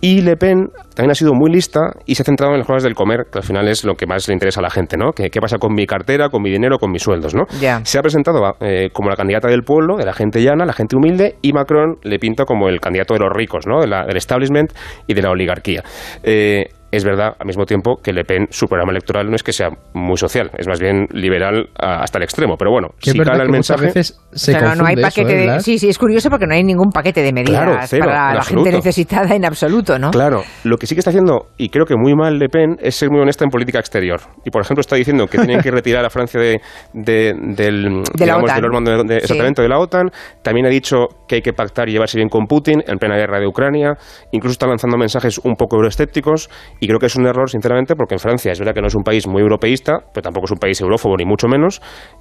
Y 0.00 0.20
Le 0.20 0.36
Pen 0.36 0.68
también 0.94 1.10
ha 1.10 1.14
sido 1.14 1.34
muy 1.34 1.50
lista 1.50 1.92
y 2.06 2.14
se 2.14 2.22
ha 2.22 2.24
centrado 2.24 2.52
en 2.52 2.58
las 2.58 2.66
cosas 2.66 2.84
del 2.84 2.94
comer, 2.94 3.26
que 3.32 3.38
al 3.38 3.44
final 3.44 3.66
es 3.66 3.84
lo 3.84 3.94
que 3.94 4.06
más 4.06 4.28
le 4.28 4.34
interesa 4.34 4.60
a 4.60 4.62
la 4.62 4.70
gente, 4.70 4.96
¿no? 4.96 5.10
¿Qué, 5.12 5.28
pasa 5.40 5.58
con 5.58 5.74
mi 5.74 5.86
cartera, 5.86 6.28
con 6.28 6.40
mi 6.40 6.50
dinero, 6.50 6.78
con 6.78 6.92
mis 6.92 7.02
sueldos, 7.02 7.34
¿no? 7.34 7.44
Se 7.82 7.98
ha 7.98 8.02
presentado 8.02 8.40
eh, 8.60 8.90
como 8.92 9.10
la 9.10 9.16
candidata 9.16 9.48
del 9.48 9.62
pueblo, 9.62 9.96
de 9.96 10.04
la 10.04 10.12
gente 10.12 10.40
llana, 10.40 10.64
la 10.64 10.72
gente 10.72 10.96
humilde, 10.96 11.36
y 11.42 11.52
Macron 11.52 11.96
le 12.02 12.18
pinta 12.20 12.44
como 12.44 12.68
el 12.68 12.80
candidato 12.80 13.14
de 13.14 13.20
los 13.20 13.30
ricos, 13.32 13.66
¿no? 13.66 13.80
del 13.80 14.16
establishment 14.16 14.72
y 15.08 15.14
de 15.14 15.22
la 15.22 15.30
oligarquía. 15.30 15.82
Eh, 16.22 16.66
es 16.90 17.04
verdad 17.04 17.34
al 17.38 17.46
mismo 17.46 17.64
tiempo 17.64 17.96
que 18.02 18.12
Le 18.12 18.24
Pen, 18.24 18.46
su 18.50 18.66
programa 18.66 18.92
electoral 18.92 19.28
no 19.28 19.36
es 19.36 19.42
que 19.42 19.52
sea 19.52 19.68
muy 19.94 20.16
social, 20.16 20.50
es 20.56 20.66
más 20.66 20.80
bien 20.80 21.06
liberal 21.12 21.68
hasta 21.78 22.18
el 22.18 22.24
extremo. 22.24 22.56
Pero 22.56 22.70
bueno, 22.70 22.88
si 22.98 23.18
cala 23.18 23.42
el 23.42 23.50
mensaje. 23.50 23.86
Veces 23.86 24.18
se 24.32 24.52
pero 24.52 24.74
no 24.74 24.86
hay 24.86 24.96
paquete 24.96 25.44
¿eh, 25.44 25.60
Sí, 25.60 25.78
sí, 25.78 25.88
es 25.88 25.98
curioso 25.98 26.30
porque 26.30 26.46
no 26.46 26.54
hay 26.54 26.64
ningún 26.64 26.90
paquete 26.90 27.22
de 27.22 27.32
medidas 27.32 27.90
para 27.90 28.34
la 28.34 28.42
gente 28.42 28.70
necesitada 28.72 29.34
en 29.34 29.44
absoluto, 29.44 29.98
¿no? 29.98 30.10
Claro, 30.10 30.42
lo 30.64 30.76
que 30.76 30.86
sí 30.86 30.94
que 30.94 31.00
está 31.00 31.10
haciendo, 31.10 31.48
y 31.56 31.68
creo 31.68 31.84
que 31.84 31.96
muy 31.96 32.14
mal 32.14 32.38
Le 32.38 32.48
Pen, 32.48 32.76
es 32.80 32.94
ser 32.94 33.10
muy 33.10 33.20
honesta 33.20 33.44
en 33.44 33.50
política 33.50 33.78
exterior. 33.78 34.20
Y 34.44 34.50
por 34.50 34.62
ejemplo, 34.62 34.80
está 34.80 34.96
diciendo 34.96 35.26
que 35.26 35.38
tienen 35.38 35.60
que 35.60 35.70
retirar 35.70 36.04
a 36.04 36.10
Francia 36.10 36.40
de, 36.40 36.60
del, 36.92 38.02
de 38.14 38.26
la 38.26 38.38
OTAN. 38.38 39.06
de, 39.06 39.16
exactamente, 39.16 39.62
de 39.62 39.68
la 39.68 39.78
OTAN. 39.78 40.10
También 40.42 40.66
ha 40.66 40.70
dicho 40.70 41.08
que 41.26 41.36
hay 41.36 41.42
que 41.42 41.52
pactar 41.52 41.88
y 41.88 41.92
llevarse 41.92 42.16
bien 42.16 42.28
con 42.28 42.46
Putin 42.46 42.82
en 42.86 42.98
plena 42.98 43.16
guerra 43.16 43.40
de 43.40 43.46
Ucrania. 43.46 43.94
Incluso 44.32 44.52
está 44.52 44.66
lanzando 44.66 44.96
mensajes 44.96 45.38
un 45.38 45.54
poco 45.54 45.76
euroescépticos. 45.76 46.48
Y 46.80 46.86
creo 46.86 46.98
que 46.98 47.06
es 47.06 47.16
un 47.16 47.26
error, 47.26 47.50
sinceramente, 47.50 47.94
porque 47.94 48.14
en 48.14 48.20
Francia 48.20 48.52
es 48.52 48.58
verdad 48.58 48.74
que 48.74 48.80
no 48.80 48.86
es 48.86 48.94
un 48.94 49.02
país 49.02 49.26
muy 49.26 49.42
europeísta, 49.42 49.98
pero 50.12 50.22
tampoco 50.22 50.46
es 50.46 50.52
un 50.52 50.58
país 50.58 50.80
eurófobo, 50.80 51.16
ni 51.16 51.24
mucho 51.24 51.48
menos. 51.48 51.80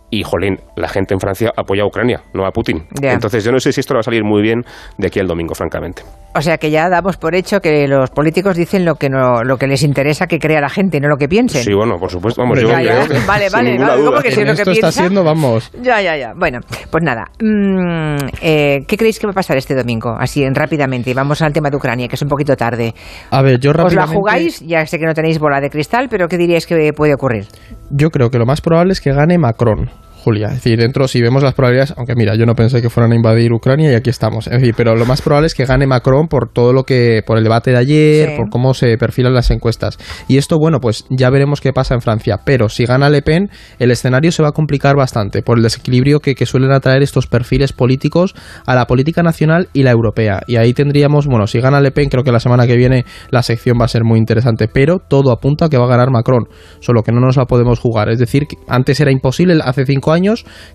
Y, 0.09 0.23
jolín, 0.23 0.59
la 0.75 0.87
gente 0.87 1.13
en 1.13 1.19
Francia 1.19 1.51
apoya 1.55 1.83
a 1.83 1.87
Ucrania, 1.87 2.21
no 2.33 2.45
a 2.45 2.51
Putin. 2.51 2.87
Entonces, 3.01 3.43
yo 3.43 3.51
no 3.51 3.59
sé 3.59 3.71
si 3.71 3.81
esto 3.81 3.93
va 3.93 3.99
a 3.99 4.03
salir 4.03 4.23
muy 4.23 4.41
bien 4.41 4.61
de 4.97 5.07
aquí 5.07 5.19
al 5.19 5.27
domingo, 5.27 5.53
francamente. 5.53 6.03
O 6.37 6.41
sea 6.41 6.59
que 6.59 6.69
ya 6.69 6.87
damos 6.87 7.17
por 7.17 7.33
hecho 7.33 7.59
que 7.61 7.87
los 7.87 8.11
políticos 8.11 8.55
dicen 8.55 8.85
lo 8.85 8.93
que 8.93 9.09
no, 9.09 9.41
lo 9.43 9.57
que 9.57 9.65
les 9.65 9.81
interesa 9.81 10.27
que 10.27 10.37
crea 10.37 10.61
la 10.61 10.69
gente, 10.69 10.99
no 10.99 11.07
lo 11.07 11.17
que 11.17 11.27
piensen. 11.27 11.63
Sí, 11.63 11.73
bueno, 11.73 11.97
por 11.99 12.11
supuesto. 12.11 12.43
Vamos, 12.43 12.61
yo 12.61 12.67
Vale, 12.67 13.49
vale, 13.49 13.77
¿cómo 13.77 14.21
que 14.21 14.31
si 14.31 14.41
lo 14.41 14.53
que 14.53 14.61
esto 14.61 14.69
está 14.69 14.89
haciendo, 14.89 15.23
vamos. 15.23 15.71
Ya, 15.81 15.99
ya, 15.99 16.15
ya. 16.15 16.33
Bueno, 16.35 16.59
pues 16.91 17.03
nada. 17.03 17.25
Mm, 17.41 18.17
eh, 18.39 18.85
¿Qué 18.87 18.97
creéis 18.97 19.17
que 19.17 19.25
va 19.25 19.31
a 19.31 19.33
pasar 19.33 19.57
este 19.57 19.73
domingo? 19.73 20.15
Así, 20.15 20.47
rápidamente. 20.47 21.09
Y 21.09 21.15
vamos 21.15 21.41
al 21.41 21.53
tema 21.53 21.71
de 21.71 21.77
Ucrania, 21.77 22.07
que 22.07 22.15
es 22.15 22.21
un 22.21 22.29
poquito 22.29 22.55
tarde. 22.55 22.93
A 23.31 23.41
ver, 23.41 23.59
yo 23.59 23.73
rápidamente... 23.73 24.03
¿Os 24.03 24.09
la 24.09 24.15
jugáis? 24.15 24.59
Ya 24.59 24.85
sé 24.85 24.99
que 24.99 25.07
no 25.07 25.15
tenéis 25.15 25.39
bola 25.39 25.59
de 25.59 25.71
cristal, 25.71 26.07
pero 26.07 26.27
¿qué 26.27 26.37
diríais 26.37 26.67
que 26.67 26.93
puede 26.93 27.15
ocurrir? 27.15 27.47
Yo 27.89 28.11
creo 28.11 28.29
que 28.29 28.37
lo 28.37 28.45
más 28.45 28.61
probable 28.61 28.93
es 28.93 29.01
que 29.01 29.11
gane 29.11 29.39
Macron. 29.39 29.89
Julia. 30.27 30.47
Es 30.47 30.55
decir, 30.55 30.77
dentro, 30.77 31.07
si 31.07 31.21
vemos 31.21 31.41
las 31.41 31.53
probabilidades, 31.53 31.93
aunque 31.95 32.13
mira, 32.13 32.35
yo 32.35 32.45
no 32.45 32.53
pensé 32.53 32.81
que 32.81 32.89
fueran 32.89 33.13
a 33.13 33.15
invadir 33.15 33.53
Ucrania 33.53 33.93
y 33.93 33.95
aquí 33.95 34.09
estamos. 34.09 34.47
Es 34.47 34.59
decir, 34.59 34.73
pero 34.75 34.93
lo 34.93 35.05
más 35.05 35.21
probable 35.21 35.47
es 35.47 35.53
que 35.53 35.63
gane 35.63 35.87
Macron 35.87 36.27
por 36.27 36.51
todo 36.51 36.73
lo 36.73 36.83
que, 36.83 37.21
por 37.25 37.37
el 37.37 37.45
debate 37.45 37.71
de 37.71 37.77
ayer, 37.77 38.35
por 38.35 38.49
cómo 38.49 38.73
se 38.73 38.97
perfilan 38.97 39.33
las 39.33 39.51
encuestas. 39.51 39.97
Y 40.27 40.35
esto, 40.35 40.57
bueno, 40.59 40.81
pues 40.81 41.05
ya 41.09 41.29
veremos 41.29 41.61
qué 41.61 41.71
pasa 41.71 41.93
en 41.93 42.01
Francia. 42.01 42.41
Pero 42.43 42.67
si 42.67 42.85
gana 42.85 43.09
Le 43.09 43.21
Pen, 43.21 43.49
el 43.79 43.89
escenario 43.89 44.33
se 44.33 44.43
va 44.43 44.49
a 44.49 44.51
complicar 44.51 44.97
bastante 44.97 45.43
por 45.43 45.59
el 45.59 45.63
desequilibrio 45.63 46.19
que, 46.19 46.35
que 46.35 46.45
suelen 46.45 46.73
atraer 46.73 47.03
estos 47.03 47.27
perfiles 47.27 47.71
políticos 47.71 48.35
a 48.65 48.75
la 48.75 48.85
política 48.85 49.23
nacional 49.23 49.69
y 49.71 49.83
la 49.83 49.91
europea. 49.91 50.41
Y 50.45 50.57
ahí 50.57 50.73
tendríamos, 50.73 51.25
bueno, 51.27 51.47
si 51.47 51.61
gana 51.61 51.79
Le 51.79 51.91
Pen, 51.91 52.09
creo 52.09 52.25
que 52.25 52.33
la 52.33 52.41
semana 52.41 52.67
que 52.67 52.75
viene 52.75 53.05
la 53.29 53.43
sección 53.43 53.77
va 53.79 53.85
a 53.85 53.87
ser 53.87 54.03
muy 54.03 54.19
interesante. 54.19 54.67
Pero 54.67 54.97
todo 54.99 55.31
apunta 55.31 55.67
a 55.67 55.69
que 55.69 55.77
va 55.77 55.85
a 55.85 55.89
ganar 55.89 56.11
Macron, 56.11 56.49
solo 56.81 57.01
que 57.01 57.13
no 57.13 57.21
nos 57.21 57.37
la 57.37 57.45
podemos 57.45 57.79
jugar. 57.79 58.09
Es 58.09 58.19
decir, 58.19 58.43
antes 58.67 58.99
era 58.99 59.09
imposible, 59.09 59.57
hace 59.63 59.85
cinco 59.85 60.11
años 60.11 60.16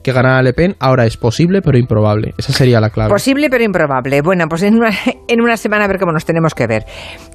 que 0.03 0.13
ganara 0.13 0.43
Le 0.43 0.53
Pen, 0.53 0.77
ahora 0.79 1.07
es 1.07 1.17
posible 1.17 1.61
pero 1.63 1.79
improbable. 1.79 2.35
Esa 2.39 2.53
sería 2.53 2.81
la 2.81 2.91
clave. 2.91 3.11
Posible 3.11 3.49
pero 3.51 3.65
improbable. 3.65 4.21
Bueno, 4.23 4.47
pues 4.49 4.63
en 4.63 4.75
una, 4.75 4.91
en 5.29 5.41
una 5.41 5.57
semana 5.57 5.85
a 5.85 5.89
ver 5.89 5.99
cómo 5.99 6.13
nos 6.13 6.25
tenemos 6.25 6.55
que 6.55 6.67
ver. 6.67 6.85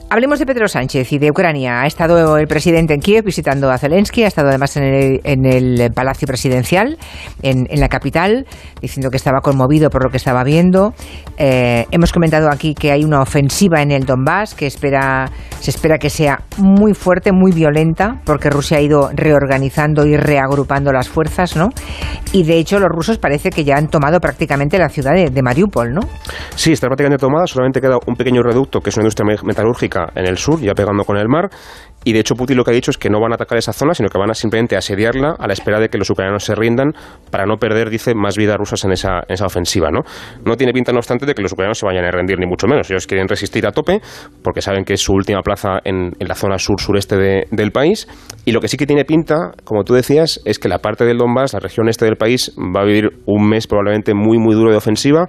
Hablemos 0.10 0.40
de 0.40 0.46
Pedro 0.46 0.70
Sánchez 0.70 1.12
y 1.12 1.20
de 1.20 1.30
Ucrania. 1.30 1.82
Ha 1.82 1.86
estado 1.86 2.38
el 2.38 2.48
presidente 2.48 2.94
en 2.94 3.02
Kiev 3.02 3.26
visitando 3.26 3.70
a 3.70 3.78
Zelensky, 3.78 4.24
ha 4.24 4.28
estado 4.28 4.48
además 4.48 4.78
en 4.78 4.84
el, 4.84 5.22
en 5.26 5.46
el 5.46 5.92
Palacio 5.94 6.26
Presidencial, 6.26 6.98
en, 7.42 7.68
en, 7.70 7.80
la 7.82 7.90
capital, 7.90 8.46
diciendo 8.80 9.10
que 9.10 9.18
estaba 9.18 9.42
conmovido 9.42 9.90
por 9.90 10.06
lo 10.06 10.10
que 10.10 10.16
estaba 10.16 10.46
viendo. 10.46 10.94
Eh, 11.38 11.86
hemos 11.92 12.14
comentado 12.14 12.50
aquí 12.50 12.74
que 12.74 12.94
hay 12.94 13.04
una 13.04 13.22
ofensiva 13.22 13.82
en 13.82 13.92
el 13.92 14.06
Donbass 14.06 14.56
que 14.56 14.68
espera, 14.68 15.30
se 15.60 15.72
espera 15.72 15.98
que 15.98 16.10
sea 16.10 16.42
muy 16.58 16.94
fuerte, 16.94 17.34
muy 17.34 17.52
violenta, 17.52 18.22
porque 18.24 18.50
Rusia 18.50 18.78
ha 18.78 18.82
ido 18.82 19.10
reorganizando 19.14 20.06
y 20.06 20.16
reagrupando 20.16 20.94
las 20.94 21.10
fuerzas, 21.10 21.58
¿no? 21.58 21.70
Y 22.34 22.44
de 22.44 22.58
hecho 22.58 22.80
los 22.80 22.90
rusos 22.90 23.18
parece 23.18 23.50
que 23.50 23.64
ya 23.64 23.78
han 23.78 23.88
tomado 23.88 24.20
prácticamente 24.20 24.78
la 24.78 24.90
ciudad 24.90 25.14
de, 25.14 25.30
de 25.30 25.42
Mariupol, 25.42 25.94
¿no? 25.94 26.02
Sí, 26.56 26.74
está 26.74 26.88
prácticamente 26.88 27.22
tomada, 27.22 27.48
solamente 27.48 27.80
queda 27.80 27.98
un 28.06 28.16
pequeño 28.16 28.42
reducto 28.44 28.80
que 28.80 28.90
es 28.90 28.98
una 28.98 29.04
industria 29.04 29.38
metalúrgica 29.44 30.12
en 30.16 30.26
el 30.28 30.38
sur, 30.38 30.60
ya 30.60 30.74
pegando 30.74 31.04
con 31.04 31.18
el 31.18 31.28
mar, 31.28 31.50
y 32.08 32.14
de 32.14 32.22
hecho 32.22 32.36
Putin 32.36 32.56
lo 32.56 32.64
que 32.64 32.72
ha 32.72 32.74
dicho 32.74 32.90
es 32.90 32.98
que 32.98 33.10
no 33.10 33.20
van 33.20 33.34
a 33.34 33.36
atacar 33.36 33.58
esa 33.58 33.74
zona, 33.74 33.94
sino 33.94 34.08
que 34.08 34.18
van 34.18 34.32
a 34.32 34.34
simplemente 34.34 34.78
asediarla 34.78 35.36
a 35.38 35.46
la 35.46 35.52
espera 35.52 35.78
de 35.78 35.90
que 35.90 35.98
los 35.98 36.10
ucranianos 36.10 36.46
se 36.46 36.56
rindan 36.56 36.94
para 37.30 37.46
no 37.46 37.58
perder, 37.58 37.90
dice, 37.90 38.16
más 38.16 38.38
vidas 38.38 38.56
rusas 38.56 38.86
en 38.86 38.94
esa, 38.94 39.24
esa 39.28 39.46
ofensiva. 39.46 39.92
¿no? 39.92 40.04
no 40.46 40.56
tiene 40.56 40.72
pinta, 40.72 40.94
no 40.94 41.00
obstante, 41.00 41.26
de 41.26 41.34
que 41.34 41.42
los 41.42 41.52
ucranianos 41.52 41.80
se 41.80 41.86
vayan 41.86 42.06
a 42.06 42.12
rendir, 42.12 42.40
ni 42.40 42.46
mucho 42.46 42.66
menos. 42.66 42.90
Ellos 42.90 43.08
quieren 43.08 43.28
resistir 43.28 43.68
a 43.68 43.74
tope, 43.74 44.00
porque 44.42 44.62
saben 44.62 44.86
que 44.86 44.94
es 44.94 45.02
su 45.02 45.12
última 45.12 45.42
plaza 45.42 45.80
en, 45.84 46.14
la 46.18 46.36
zona 46.36 46.58
sur-sureste 46.58 47.18
del 47.52 47.72
país. 47.74 48.08
Y 48.46 48.54
lo 48.54 48.62
que 48.62 48.70
sí 48.70 48.78
que 48.78 48.86
tiene 48.86 49.04
pinta, 49.04 49.52
como 49.66 49.84
tú 49.84 49.94
decías, 49.94 50.40
es 50.46 50.60
que 50.60 50.70
la 50.70 50.80
parte 50.80 51.04
del 51.04 51.18
Donbass, 51.18 51.52
la 51.56 51.60
región 51.60 51.90
este 51.90 52.06
del 52.06 52.16
país, 52.16 52.56
va 52.58 52.84
a 52.84 52.86
vivir 52.86 53.10
un 53.26 53.50
mes 53.50 53.68
probablemente 53.68 54.14
muy, 54.14 54.38
muy 54.38 54.56
duro 54.56 54.72
de 54.72 54.78
ofensiva 54.78 55.28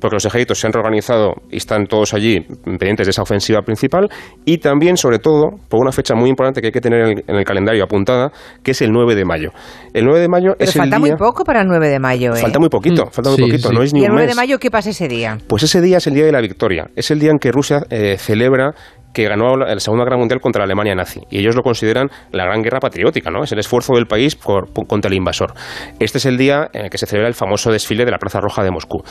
porque 0.00 0.16
los 0.16 0.24
ejércitos 0.24 0.58
se 0.58 0.66
han 0.66 0.72
reorganizado 0.72 1.34
y 1.50 1.56
están 1.56 1.86
todos 1.86 2.14
allí 2.14 2.40
pendientes 2.64 3.06
de 3.06 3.10
esa 3.10 3.22
ofensiva 3.22 3.62
principal, 3.62 4.08
y 4.44 4.58
también, 4.58 4.96
sobre 4.96 5.18
todo, 5.18 5.50
por 5.68 5.80
una 5.80 5.92
fecha 5.92 6.14
muy 6.14 6.30
importante 6.30 6.60
que 6.60 6.68
hay 6.68 6.72
que 6.72 6.80
tener 6.80 7.22
en 7.26 7.36
el, 7.36 7.44
calendario 7.44 7.84
apuntada, 7.84 8.32
que 8.62 8.72
es 8.72 8.82
el 8.82 8.90
9 8.90 9.14
de 9.14 9.24
mayo. 9.24 9.50
El 9.92 10.04
9 10.04 10.20
de 10.20 10.28
mayo 10.28 10.56
es 10.58 10.74
falta 10.74 10.98
muy 10.98 11.14
poco 11.16 11.44
para 11.44 11.62
el 11.62 11.68
9 11.68 11.88
de 11.88 11.98
mayo, 11.98 12.34
¿eh? 12.34 12.40
Falta 12.40 12.58
muy 12.58 12.68
poquito, 12.68 13.06
falta 13.10 13.30
muy 13.30 13.40
poquito, 13.40 13.72
no 13.72 13.82
es 13.82 13.92
ni 13.92 14.00
¿Y 14.00 14.04
el 14.04 14.12
9 14.12 14.26
de 14.26 14.34
mayo 14.34 14.58
qué 14.58 14.70
pasa 14.70 14.90
ese 14.90 15.08
día? 15.08 15.38
Pues 15.46 15.62
ese 15.62 15.80
día 15.80 15.98
es 15.98 16.06
el 16.06 16.14
día 16.14 16.26
de 16.26 16.32
la 16.32 16.40
victoria, 16.40 16.90
es 16.96 17.10
el 17.10 17.18
día 17.18 17.30
en 17.30 17.38
que 17.38 17.52
Rusia 17.52 17.82
eh, 17.90 18.16
celebra 18.18 18.74
que 19.16 19.26
ganó 19.26 19.56
la 19.56 19.80
Segunda 19.80 20.04
Guerra 20.04 20.18
Mundial 20.18 20.40
contra 20.42 20.60
la 20.60 20.64
Alemania 20.64 20.94
nazi. 20.94 21.22
Y 21.30 21.38
ellos 21.38 21.56
lo 21.56 21.62
consideran 21.62 22.10
la 22.32 22.44
gran 22.44 22.60
guerra 22.60 22.80
patriótica, 22.80 23.30
¿no? 23.30 23.42
Es 23.44 23.50
el 23.50 23.58
esfuerzo 23.58 23.94
del 23.94 24.04
país 24.04 24.36
contra 24.36 25.08
el 25.08 25.14
invasor. 25.14 25.54
Este 25.98 26.18
es 26.18 26.26
el 26.26 26.36
día 26.36 26.68
en 26.74 26.84
el 26.84 26.90
que 26.90 26.98
se 26.98 27.06
celebra 27.06 27.26
el 27.26 27.32
famoso 27.32 27.72
desfile 27.72 28.04
de 28.04 28.10
la 28.10 28.18
Plaza 28.18 28.40
Roja 28.40 28.62
de 28.62 28.70
Moscú. 28.70 29.02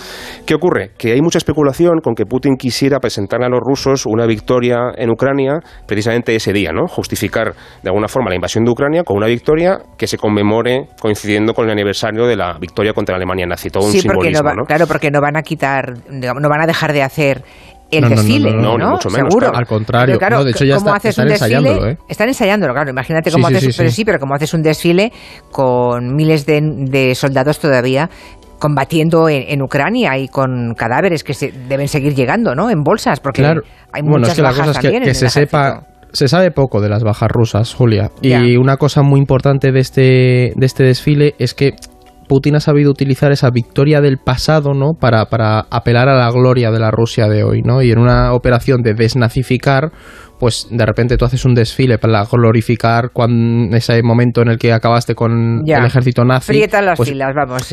¿Qué 0.46 0.54
ocurre? 0.54 0.92
Que 0.96 1.14
hay 1.14 1.22
mucha 1.22 1.40
especulación 1.40 2.02
con 2.04 2.14
que 2.14 2.28
Putin 2.28 2.56
quisiera 2.56 3.00
presentar 3.00 3.44
a 3.44 3.50
los 3.50 3.60
rusos 3.60 4.06
una 4.06 4.28
victoria 4.28 4.92
en 4.96 5.10
Ucrania 5.10 5.54
precisamente 5.88 6.36
ese 6.36 6.54
día, 6.54 6.72
¿no? 6.72 6.86
Justificar 6.88 7.56
de 7.82 7.90
alguna 7.90 8.08
forma 8.08 8.30
la 8.30 8.36
invasión 8.36 8.64
de 8.64 8.70
Ucrania 8.70 9.04
con 9.04 9.18
una 9.18 9.26
victoria 9.26 9.80
que 9.98 10.06
se 10.06 10.20
conmemore 10.20 10.86
coincidiendo 11.02 11.56
con 11.56 11.66
el 11.66 11.72
aniversario 11.72 12.28
de 12.28 12.36
la 12.36 12.60
victoria 12.60 12.94
contra 12.94 13.14
la 13.14 13.18
Alemania 13.18 13.48
nazi. 13.48 13.72
Todo 13.72 13.88
un 13.88 13.92
simbolismo, 13.92 14.54
no 14.54 14.66
Claro, 14.66 14.86
porque 14.86 15.10
no 15.10 15.20
van 15.20 15.36
a 15.36 15.42
quitar, 15.42 15.94
no 16.12 16.48
van 16.48 16.62
a 16.62 16.68
dejar 16.68 16.94
de 16.94 17.02
hacer 17.02 17.44
el 17.92 18.10
desfile, 18.10 18.52
¿no? 18.52 18.78
no, 18.78 18.92
mucho 18.92 19.10
menos, 19.10 19.34
Seguro. 19.34 19.56
Al 19.56 19.66
contrario, 19.66 20.18
claro, 20.18 20.44
de 20.44 20.52
hecho 20.52 20.66
ya 20.66 20.76
está, 20.76 20.98
están 20.98 21.30
ensayándolo, 21.30 21.88
¿eh? 21.88 21.98
Están 22.08 22.28
ensayándolo, 22.28 22.74
claro. 22.74 22.90
Imagínate 22.90 23.32
cómo 23.32 23.48
haces, 23.48 23.76
pero 23.78 23.90
sí, 23.90 24.06
pero 24.06 24.20
cómo 24.20 24.34
haces 24.34 24.54
un 24.54 24.62
desfile 24.62 25.12
con 25.52 26.16
miles 26.16 26.46
de, 26.46 27.14
soldados 27.16 27.60
todavía 27.60 28.10
combatiendo 28.60 29.30
en, 29.30 29.62
Ucrania 29.62 30.18
y 30.18 30.28
con 30.28 30.74
cadáveres 30.76 31.24
que 31.24 31.34
se 31.34 31.52
deben 31.52 31.88
seguir 31.88 32.16
llegando, 32.16 32.56
¿no? 32.56 32.70
En 32.70 32.84
bolsas, 32.84 33.20
porque 33.20 33.46
hay 33.46 34.02
muchas 34.02 34.10
bueno, 34.10 34.28
es 34.28 34.34
que 34.34 34.42
la 34.42 34.54
cosa 34.54 34.72
es 34.72 34.80
que, 34.80 35.14
se 35.14 35.30
sepa 35.30 35.84
se 36.16 36.30
sabe 36.30 36.50
poco 36.52 36.80
de 36.82 36.90
las 36.90 37.04
bajas 37.04 37.30
rusas, 37.30 37.74
Julia. 37.74 38.10
Y 38.22 38.56
una 38.56 38.78
cosa 38.78 39.02
muy 39.04 39.20
importante 39.20 39.72
de 39.72 39.80
este, 39.80 40.54
de 40.56 40.66
este 40.66 40.84
desfile 40.84 41.36
es 41.40 41.54
que 41.54 41.74
Putin 42.28 42.56
ha 42.56 42.60
sabido 42.60 42.92
utilizar 42.92 43.32
esa 43.32 43.50
victoria 43.50 44.02
del 44.02 44.18
pasado, 44.18 44.74
¿no? 44.74 44.94
Para, 45.00 45.26
para 45.26 45.66
apelar 45.70 46.10
a 46.10 46.16
la 46.16 46.30
gloria 46.32 46.72
de 46.72 46.80
la 46.80 46.92
Rusia 46.92 47.28
de 47.28 47.44
hoy, 47.44 47.62
¿no? 47.62 47.82
Y 47.82 47.92
en 47.92 48.00
una 48.00 48.34
operación 48.34 48.82
de 48.82 48.94
desnazificar, 48.94 49.92
pues 50.40 50.68
de 50.70 50.86
repente 50.86 51.18
tú 51.18 51.26
haces 51.26 51.46
un 51.46 51.54
desfile 51.54 51.98
para 51.98 52.26
glorificar 52.26 53.12
cuando, 53.14 53.76
ese 53.76 54.02
momento 54.04 54.42
en 54.42 54.50
el 54.50 54.58
que 54.58 54.74
acabaste 54.74 55.16
con 55.16 55.64
el 55.66 55.86
ejército 55.86 56.24
nazi. 56.26 56.52
Prieta 56.52 56.82
las 56.82 56.98
pues, 56.98 57.10
filas, 57.10 57.34
vamos, 57.34 57.64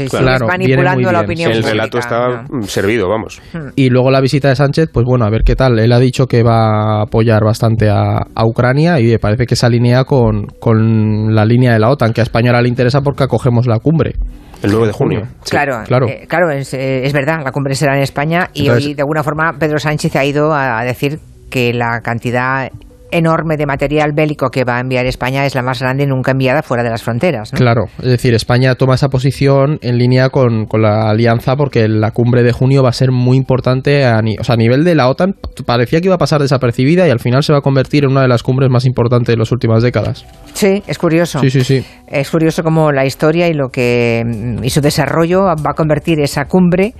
manipulando 0.46 1.12
la 1.12 1.20
opinión 1.20 1.50
El 1.50 1.62
relato 1.62 1.98
está 1.98 2.44
servido, 2.62 3.08
vamos. 3.08 3.40
Hmm. 3.52 3.70
Y 3.74 3.90
luego 3.90 4.10
la 4.10 4.20
visita 4.20 4.48
de 4.48 4.56
Sánchez, 4.56 4.90
pues 4.92 5.04
bueno, 5.04 5.24
a 5.24 5.30
ver 5.30 5.42
qué 5.44 5.56
tal. 5.56 5.78
Él 5.78 5.92
ha 5.92 5.98
dicho 5.98 6.26
que 6.26 6.42
va 6.42 7.00
a 7.00 7.02
apoyar 7.02 7.42
bastante 7.44 7.90
a, 7.90 8.26
Ucrania 8.44 8.98
y 8.98 9.16
parece 9.18 9.46
que 9.46 9.54
se 9.54 9.64
alinea 9.64 10.04
con, 10.04 10.46
con 10.58 11.34
la 11.34 11.44
línea 11.44 11.72
de 11.72 11.78
la 11.78 11.90
OTAN, 11.90 12.12
que 12.12 12.20
a 12.20 12.24
España 12.24 12.50
ahora 12.50 12.62
le 12.62 12.68
interesa 12.68 13.00
porque 13.00 13.22
acogemos 13.22 13.66
la 13.66 13.78
cumbre. 13.78 14.14
El 14.62 14.70
9 14.70 14.86
de 14.86 14.92
junio. 14.92 15.28
Claro, 15.48 15.82
claro, 15.86 16.08
eh, 16.08 16.26
claro 16.28 16.50
es, 16.50 16.72
eh, 16.72 17.04
es, 17.04 17.12
verdad, 17.12 17.42
la 17.44 17.52
cumbre 17.52 17.74
será 17.74 17.96
en 17.96 18.02
España 18.02 18.50
y 18.54 18.68
hoy 18.68 18.94
de 18.94 19.02
alguna 19.02 19.22
forma 19.22 19.58
Pedro 19.58 19.78
Sánchez 19.78 20.14
ha 20.16 20.24
ido 20.24 20.54
a 20.54 20.82
decir 20.84 21.18
que 21.50 21.74
la 21.74 22.00
cantidad 22.00 22.70
enorme 23.12 23.56
de 23.56 23.66
material 23.66 24.12
bélico 24.14 24.48
que 24.48 24.64
va 24.64 24.78
a 24.78 24.80
enviar 24.80 25.06
España 25.06 25.46
es 25.46 25.54
la 25.54 25.62
más 25.62 25.80
grande 25.80 26.06
nunca 26.06 26.32
enviada 26.32 26.62
fuera 26.62 26.82
de 26.82 26.90
las 26.90 27.02
fronteras. 27.02 27.50
Claro, 27.52 27.84
es 27.98 28.08
decir, 28.08 28.34
España 28.34 28.74
toma 28.74 28.94
esa 28.94 29.08
posición 29.08 29.78
en 29.82 29.98
línea 29.98 30.30
con, 30.30 30.66
la 30.72 31.10
alianza 31.10 31.54
porque 31.54 31.86
la 31.86 32.10
cumbre 32.10 32.42
de 32.42 32.52
junio 32.52 32.82
va 32.82 32.88
a 32.88 32.92
ser 32.92 33.12
muy 33.12 33.36
importante 33.36 34.04
a, 34.04 34.20
o 34.40 34.44
sea, 34.44 34.54
a 34.54 34.56
nivel 34.56 34.84
de 34.84 34.94
la 34.94 35.08
OTAN. 35.08 35.34
Parecía 35.66 36.00
que 36.00 36.06
iba 36.06 36.16
a 36.16 36.18
pasar 36.18 36.40
desapercibida 36.40 37.06
y 37.06 37.10
al 37.10 37.20
final 37.20 37.44
se 37.44 37.52
va 37.52 37.58
a 37.58 37.62
convertir 37.62 38.04
en 38.04 38.10
una 38.10 38.22
de 38.22 38.28
las 38.28 38.42
cumbres 38.42 38.70
más 38.70 38.86
importantes 38.86 39.32
de 39.32 39.36
las 39.36 39.52
últimas 39.52 39.82
décadas. 39.82 40.24
Sí, 40.54 40.82
es 40.86 40.98
curioso. 40.98 41.38
Sí, 41.40 41.50
sí, 41.50 41.62
sí. 41.62 41.84
Es 42.08 42.30
curioso 42.30 42.62
cómo 42.62 42.90
la 42.90 43.04
historia 43.04 43.48
y 43.48 43.54
lo 43.54 43.68
que 43.68 44.22
y 44.62 44.70
su 44.70 44.80
desarrollo 44.80 45.42
va 45.44 45.70
a 45.70 45.74
convertir 45.74 46.20
esa 46.20 46.46
cumbre 46.46 46.94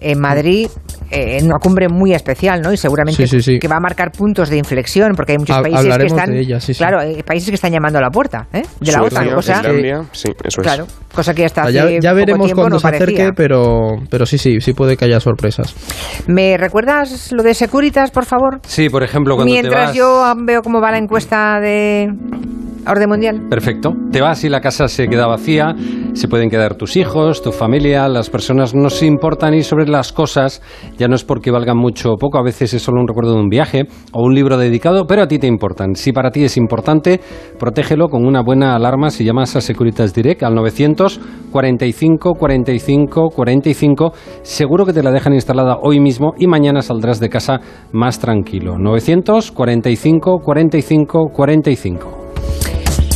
en 0.00 0.20
Madrid 0.20 0.68
eh, 1.10 1.38
en 1.38 1.46
una 1.46 1.58
cumbre 1.58 1.88
muy 1.88 2.12
especial, 2.12 2.60
¿no? 2.60 2.72
Y 2.72 2.76
seguramente 2.76 3.26
que 3.58 3.68
va 3.68 3.76
a 3.76 3.80
marcar 3.80 4.12
puntos 4.12 4.48
de 4.48 4.58
inflexión, 4.58 5.12
porque 5.16 5.32
hay 5.32 5.38
muchos 5.38 5.57
países 5.62 5.98
que 5.98 6.06
están, 6.06 6.74
claro, 6.76 7.00
hay 7.00 7.22
países 7.22 7.48
que 7.48 7.54
están 7.54 7.72
llamando 7.72 7.98
a 7.98 8.02
la 8.02 8.10
puerta 8.10 8.46
¿eh? 8.52 8.62
de 8.80 8.92
la 8.92 9.02
OTAN, 9.02 9.30
cosa, 9.30 9.62
sí, 10.12 10.30
eso 10.44 10.62
claro, 10.62 10.86
cosa 11.18 11.34
que 11.34 11.44
hasta 11.44 11.68
ya, 11.68 11.82
hace 11.82 11.98
ya 12.00 12.12
veremos 12.12 12.54
cuando 12.54 12.78
se 12.78 12.86
acerque, 12.86 13.32
pero, 13.34 13.96
pero 14.08 14.24
sí, 14.24 14.38
sí, 14.38 14.60
sí 14.60 14.72
puede 14.72 14.96
que 14.96 15.04
haya 15.04 15.18
sorpresas. 15.18 15.74
¿Me 16.28 16.56
recuerdas 16.56 17.32
lo 17.32 17.42
de 17.42 17.54
Securitas, 17.54 18.12
por 18.12 18.24
favor? 18.24 18.60
Sí, 18.62 18.88
por 18.88 19.02
ejemplo, 19.02 19.34
cuando 19.34 19.52
Mientras 19.52 19.94
yo 19.94 20.32
veo 20.46 20.62
cómo 20.62 20.80
va 20.80 20.92
la 20.92 20.98
encuesta 20.98 21.58
de 21.58 22.08
orden 22.86 23.08
mundial. 23.08 23.46
Perfecto. 23.48 23.92
Te 24.12 24.20
vas 24.20 24.44
y 24.44 24.48
la 24.48 24.60
casa 24.60 24.88
se 24.88 25.08
queda 25.08 25.26
vacía, 25.26 25.74
se 26.14 26.28
pueden 26.28 26.50
quedar 26.50 26.74
tus 26.76 26.96
hijos, 26.96 27.42
tu 27.42 27.52
familia, 27.52 28.08
las 28.08 28.30
personas 28.30 28.74
no 28.74 28.90
se 28.90 29.06
importan 29.06 29.54
y 29.54 29.62
sobre 29.62 29.86
las 29.86 30.12
cosas 30.12 30.62
ya 30.96 31.08
no 31.08 31.14
es 31.14 31.24
porque 31.24 31.50
valgan 31.50 31.76
mucho 31.76 32.12
o 32.12 32.16
poco, 32.16 32.38
a 32.38 32.42
veces 32.42 32.74
es 32.74 32.82
solo 32.82 33.00
un 33.00 33.08
recuerdo 33.08 33.34
de 33.34 33.40
un 33.40 33.48
viaje 33.48 33.86
o 34.12 34.22
un 34.22 34.34
libro 34.34 34.56
dedicado, 34.56 35.06
pero 35.06 35.22
a 35.22 35.28
ti 35.28 35.38
te 35.38 35.46
importan. 35.46 35.94
Si 35.94 36.12
para 36.12 36.30
ti 36.30 36.44
es 36.44 36.56
importante, 36.56 37.20
protégelo 37.58 38.08
con 38.08 38.26
una 38.26 38.42
buena 38.42 38.74
alarma 38.74 39.10
si 39.10 39.24
llamas 39.24 39.56
a 39.56 39.60
Securitas 39.60 40.14
Direct 40.14 40.42
al 40.42 40.54
900 40.54 41.07
45 41.50 42.34
45 42.34 43.28
45. 43.34 44.12
Seguro 44.42 44.84
que 44.84 44.92
te 44.92 45.02
la 45.02 45.10
dejan 45.10 45.34
instalada 45.34 45.78
hoy 45.82 46.00
mismo 46.00 46.32
y 46.38 46.46
mañana 46.46 46.82
saldrás 46.82 47.20
de 47.20 47.28
casa 47.28 47.60
más 47.92 48.18
tranquilo. 48.18 48.78
900 48.78 49.52
45 49.52 50.38
45 50.44 51.28
45. 51.32 52.18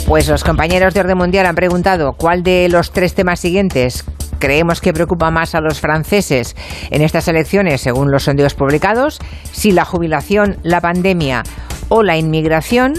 Pues 0.06 0.28
los 0.28 0.44
compañeros 0.44 0.94
de 0.94 1.00
Orden 1.00 1.18
Mundial 1.18 1.46
han 1.46 1.54
preguntado 1.54 2.12
cuál 2.16 2.42
de 2.42 2.68
los 2.68 2.90
tres 2.90 3.14
temas 3.14 3.40
siguientes 3.40 4.04
creemos 4.42 4.80
que 4.80 4.92
preocupa 4.92 5.30
más 5.30 5.54
a 5.54 5.60
los 5.60 5.80
franceses 5.80 6.56
en 6.90 7.00
estas 7.00 7.28
elecciones, 7.28 7.80
según 7.80 8.10
los 8.10 8.24
sondeos 8.24 8.54
publicados, 8.54 9.20
si 9.52 9.70
la 9.70 9.84
jubilación, 9.84 10.56
la 10.64 10.80
pandemia 10.80 11.44
o 11.88 12.02
la 12.02 12.18
inmigración. 12.18 12.94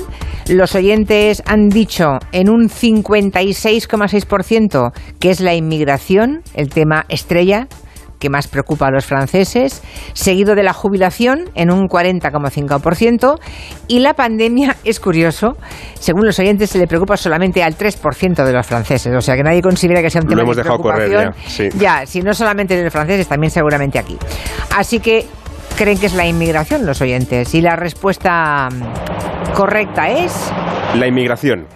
Los 0.49 0.75
oyentes 0.75 1.41
han 1.45 1.69
dicho 1.69 2.19
en 2.31 2.49
un 2.49 2.69
56,6% 2.69 4.91
que 5.19 5.29
es 5.29 5.39
la 5.39 5.53
inmigración, 5.53 6.41
el 6.53 6.69
tema 6.69 7.05
estrella 7.07 7.67
que 8.23 8.29
más 8.29 8.47
preocupa 8.47 8.87
a 8.87 8.91
los 8.91 9.05
franceses, 9.05 9.83
seguido 10.13 10.55
de 10.55 10.63
la 10.63 10.71
jubilación 10.71 11.49
en 11.55 11.71
un 11.71 11.89
40,5% 11.89 13.37
y 13.89 13.99
la 13.99 14.13
pandemia 14.13 14.77
es 14.85 15.01
curioso, 15.01 15.57
según 15.99 16.25
los 16.25 16.39
oyentes 16.39 16.69
se 16.69 16.77
le 16.77 16.87
preocupa 16.87 17.17
solamente 17.17 17.61
al 17.61 17.77
3% 17.77 18.45
de 18.45 18.53
los 18.53 18.65
franceses, 18.65 19.13
o 19.13 19.19
sea 19.19 19.35
que 19.35 19.43
nadie 19.43 19.61
considera 19.61 20.01
que 20.01 20.09
sea 20.09 20.21
un 20.21 20.29
tema 20.29 20.37
Lo 20.37 20.43
hemos 20.43 20.55
de 20.55 20.63
dejado 20.63 20.81
preocupación. 20.81 21.33
correr 21.33 21.73
ya, 21.77 22.05
si 22.05 22.21
no 22.21 22.33
solamente 22.33 22.77
de 22.77 22.83
los 22.83 22.93
franceses, 22.93 23.27
también 23.27 23.51
seguramente 23.51 23.99
aquí. 23.99 24.17
Así 24.73 25.01
que 25.01 25.25
creen 25.75 25.97
que 25.97 26.07
es 26.07 26.13
la 26.13 26.25
inmigración 26.25 26.85
los 26.85 27.01
oyentes. 27.01 27.53
Y 27.53 27.61
la 27.61 27.75
respuesta 27.75 28.69
correcta 29.53 30.09
es 30.09 30.51
la 30.95 31.07
inmigración 31.07 31.67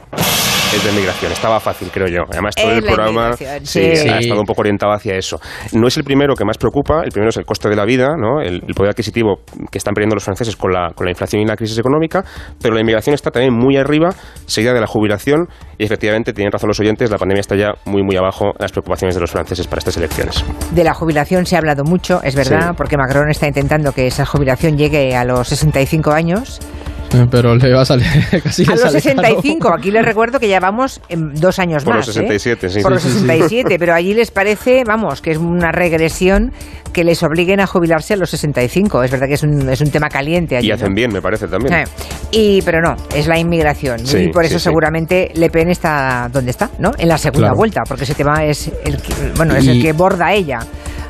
es 0.74 0.84
de 0.84 0.92
migración. 0.92 1.32
Estaba 1.32 1.60
fácil, 1.60 1.90
creo 1.92 2.08
yo. 2.08 2.22
Además, 2.32 2.56
todo 2.56 2.72
Es 2.72 2.78
el 2.78 2.84
programa 2.84 3.34
sí. 3.34 3.46
sí, 3.64 3.80
ha 4.10 4.20
estado 4.20 4.40
un 4.42 4.46
poco 4.46 4.62
orientado 4.62 4.92
hacia 4.94 5.16
eso. 5.16 5.40
No 5.74 5.88
es 5.88 5.98
el 5.98 6.04
primero 6.04 6.36
que 6.36 6.44
más 6.46 6.58
preocupa, 6.58 7.02
el 7.04 7.12
primero 7.12 7.30
es 7.30 7.38
el 7.38 7.46
coste 7.46 7.70
de 7.70 7.76
la 7.76 7.86
vida, 7.86 8.16
¿no? 8.18 8.42
el, 8.42 8.64
el 8.68 8.74
poder 8.76 8.92
adquisitivo 8.92 9.40
que 9.72 9.78
están 9.78 9.94
perdiendo 9.94 10.16
los 10.16 10.24
franceses 10.24 10.56
con 10.56 10.72
la, 10.72 10.90
con 10.94 11.06
la 11.06 11.12
inflación 11.12 11.42
y 11.42 11.46
la 11.46 11.56
crisis 11.56 11.78
económica, 11.78 12.24
pero 12.62 12.74
la 12.76 12.82
inmigración 12.82 13.14
está 13.14 13.32
también 13.32 13.54
muy 13.54 13.78
arriba, 13.78 14.10
seguida 14.46 14.74
de 14.74 14.82
la 14.82 14.88
jubilación, 14.88 15.48
y 15.78 15.84
efectivamente, 15.86 16.34
tienen 16.34 16.52
razón 16.52 16.68
los 16.68 16.80
oyentes, 16.80 17.10
la 17.12 17.18
pandemia 17.18 17.42
está 17.42 17.56
ya 17.56 17.72
muy, 17.86 18.04
muy 18.04 18.16
abajo 18.18 18.46
en 18.48 18.56
las 18.60 18.72
preocupaciones 18.72 19.16
de 19.16 19.22
los 19.22 19.32
franceses 19.32 19.68
para 19.68 19.80
estas 19.80 19.98
elecciones. 19.98 20.44
De 20.72 20.84
la 20.84 20.94
jubilación 20.94 21.46
se 21.46 21.56
ha 21.56 21.60
hablado 21.60 21.84
mucho, 21.84 22.22
es 22.24 22.36
verdad, 22.36 22.70
Sí. 22.72 22.76
porque 22.78 22.98
Macron 22.98 23.30
está 23.30 23.48
intentando 23.48 23.92
que 23.94 24.08
esa 24.08 24.26
jubilación 24.26 24.78
llegue 24.78 25.16
a 25.16 25.24
los 25.24 25.48
65 25.48 26.12
años. 26.12 26.60
Eh, 27.14 27.26
Pero 27.32 27.56
le 27.56 27.74
va 27.74 27.82
a 27.82 27.86
salir 27.86 28.06
casi 28.44 28.64
A 28.68 28.72
los 28.72 28.82
sale 28.82 29.00
65, 29.02 29.60
caro. 29.70 29.76
aquí 29.80 29.92
les 29.92 30.04
recuerdo 30.04 30.40
que 30.40 30.48
ya 30.48 30.60
vamos 30.60 31.02
en 31.10 31.34
dos 31.36 31.58
años 31.60 31.84
Por 31.84 31.96
más. 31.96 32.08
los 32.08 32.18
¿eh? 32.18 32.22
67, 32.22 32.70
sí. 32.70 32.82
Por 32.82 32.92
Sí, 32.92 32.94
los 32.96 33.04
sí, 33.04 33.10
sí. 33.10 33.26
67, 33.28 33.78
pero 33.80 33.94
allí 33.94 34.14
les 34.14 34.32
parece, 34.32 34.84
vamos, 34.86 35.22
que 35.22 35.32
es 35.32 35.38
una 35.38 35.72
regresión 35.72 36.52
que 36.94 37.04
les 37.04 37.22
obliguen 37.24 37.60
a 37.60 37.68
jubilarse 37.68 38.14
a 38.16 38.18
los 38.18 38.30
65. 38.32 39.04
Es 39.04 39.12
verdad 39.12 39.28
que 39.28 39.36
es 39.36 39.44
un, 39.44 39.70
es 39.70 39.82
un 39.82 39.92
tema 39.92 40.10
caliente 40.10 40.58
allí. 40.58 40.68
Y 40.68 40.72
hacen 40.72 40.90
¿no? 40.90 40.96
bien, 40.96 41.12
me 41.14 41.22
parece 41.22 41.48
también. 41.48 41.74
Eh, 41.74 41.84
y, 42.32 42.62
pero 42.64 42.82
no, 42.82 42.96
es 43.16 43.28
la 43.28 43.38
inmigración. 43.38 44.00
Sí, 44.06 44.18
y 44.24 44.28
por 44.30 44.44
eso 44.44 44.54
sí, 44.56 44.60
sí. 44.60 44.64
seguramente 44.66 45.32
Le 45.36 45.50
Pen 45.50 45.70
está 45.70 46.30
donde 46.32 46.52
está, 46.52 46.70
¿no? 46.80 46.92
En 46.98 47.08
la 47.08 47.18
segunda 47.18 47.48
Claro. 47.48 47.58
vuelta, 47.58 47.82
porque 47.88 48.04
ese 48.04 48.16
tema 48.16 48.44
es 48.44 48.72
el 48.84 48.98
que, 49.02 49.14
bueno, 49.36 49.56
es 49.56 49.68
el 49.68 49.82
que 49.82 49.94
borda 49.94 50.28
a 50.28 50.34
ella. 50.34 50.60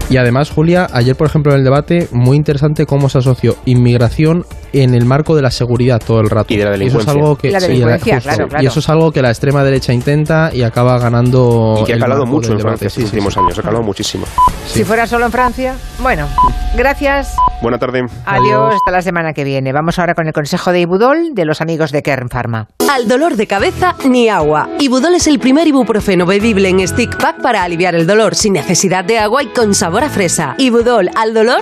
Y 0.09 0.15
además, 0.17 0.51
Julia, 0.51 0.87
ayer, 0.93 1.15
por 1.17 1.27
ejemplo, 1.27 1.51
en 1.51 1.57
el 1.59 1.63
debate, 1.65 2.07
muy 2.11 2.37
interesante 2.37 2.85
cómo 2.85 3.09
se 3.09 3.17
asoció 3.17 3.57
inmigración 3.65 4.45
en 4.71 4.93
el 4.93 5.03
marco 5.05 5.35
de 5.35 5.41
la 5.41 5.51
seguridad 5.51 6.01
todo 6.05 6.21
el 6.21 6.29
rato. 6.29 6.53
Y 6.53 6.57
de 6.57 6.63
la 6.63 6.69
eso 6.71 6.75
es 6.75 6.79
delincuencia. 6.79 7.11
algo 7.13 7.35
que 7.35 7.47
Y 7.49 7.51
la 7.51 7.59
sí, 7.59 7.67
delincuencia, 7.67 8.15
justo. 8.15 8.29
claro, 8.29 8.47
claro. 8.47 8.63
Y 8.63 8.67
eso 8.67 8.79
es 8.79 8.89
algo 8.89 9.11
que 9.11 9.21
la 9.21 9.29
extrema 9.29 9.63
derecha 9.65 9.91
intenta 9.93 10.49
y 10.53 10.61
acaba 10.63 10.97
ganando. 10.97 11.79
Y 11.81 11.83
que 11.85 11.93
ha 11.95 11.99
calado 11.99 12.25
mucho 12.25 12.53
en. 12.53 12.59
Francia 12.61 12.87
estos 12.87 13.03
Sí, 13.03 13.09
sí, 13.09 13.15
últimos 13.17 13.33
sí. 13.33 13.39
años, 13.41 13.59
ha 13.59 13.61
calado 13.61 13.83
muchísimo. 13.83 14.25
Si 14.67 14.83
fuera 14.83 15.07
solo 15.07 15.25
en 15.25 15.31
Francia, 15.31 15.75
bueno, 15.99 16.27
gracias. 16.75 17.35
Buena 17.63 17.79
tarde. 17.79 18.01
Adiós, 18.25 18.51
Adiós. 18.53 18.75
hasta 18.75 18.91
la 18.91 19.01
semana 19.01 19.33
que 19.33 19.43
viene. 19.43 19.73
Vamos 19.73 19.97
ahora 19.97 20.13
con 20.13 20.27
el 20.27 20.33
consejo 20.33 20.71
de 20.71 20.81
Ibudol 20.81 21.33
de 21.33 21.45
los 21.45 21.61
amigos 21.61 21.91
de 21.91 22.03
Kern 22.03 22.29
Pharma. 22.29 22.67
Al 22.91 23.07
dolor 23.07 23.35
de 23.35 23.47
cabeza, 23.47 23.95
ni 24.05 24.29
agua. 24.29 24.69
Ibudol 24.79 25.15
es 25.15 25.25
el 25.27 25.39
primer 25.39 25.67
ibuprofeno 25.67 26.27
bebible 26.27 26.69
en 26.69 26.87
stick 26.87 27.17
pack 27.17 27.41
para 27.41 27.63
aliviar 27.63 27.95
el 27.95 28.05
dolor 28.05 28.35
sin 28.35 28.53
necesidad 28.53 29.03
de 29.03 29.17
agua 29.17 29.41
y 29.41 29.47
con 29.47 29.73
sabor 29.73 30.03
a 30.03 30.09
fresa. 30.09 30.53
Ibudol 30.59 31.09
al 31.15 31.33
dolor, 31.33 31.61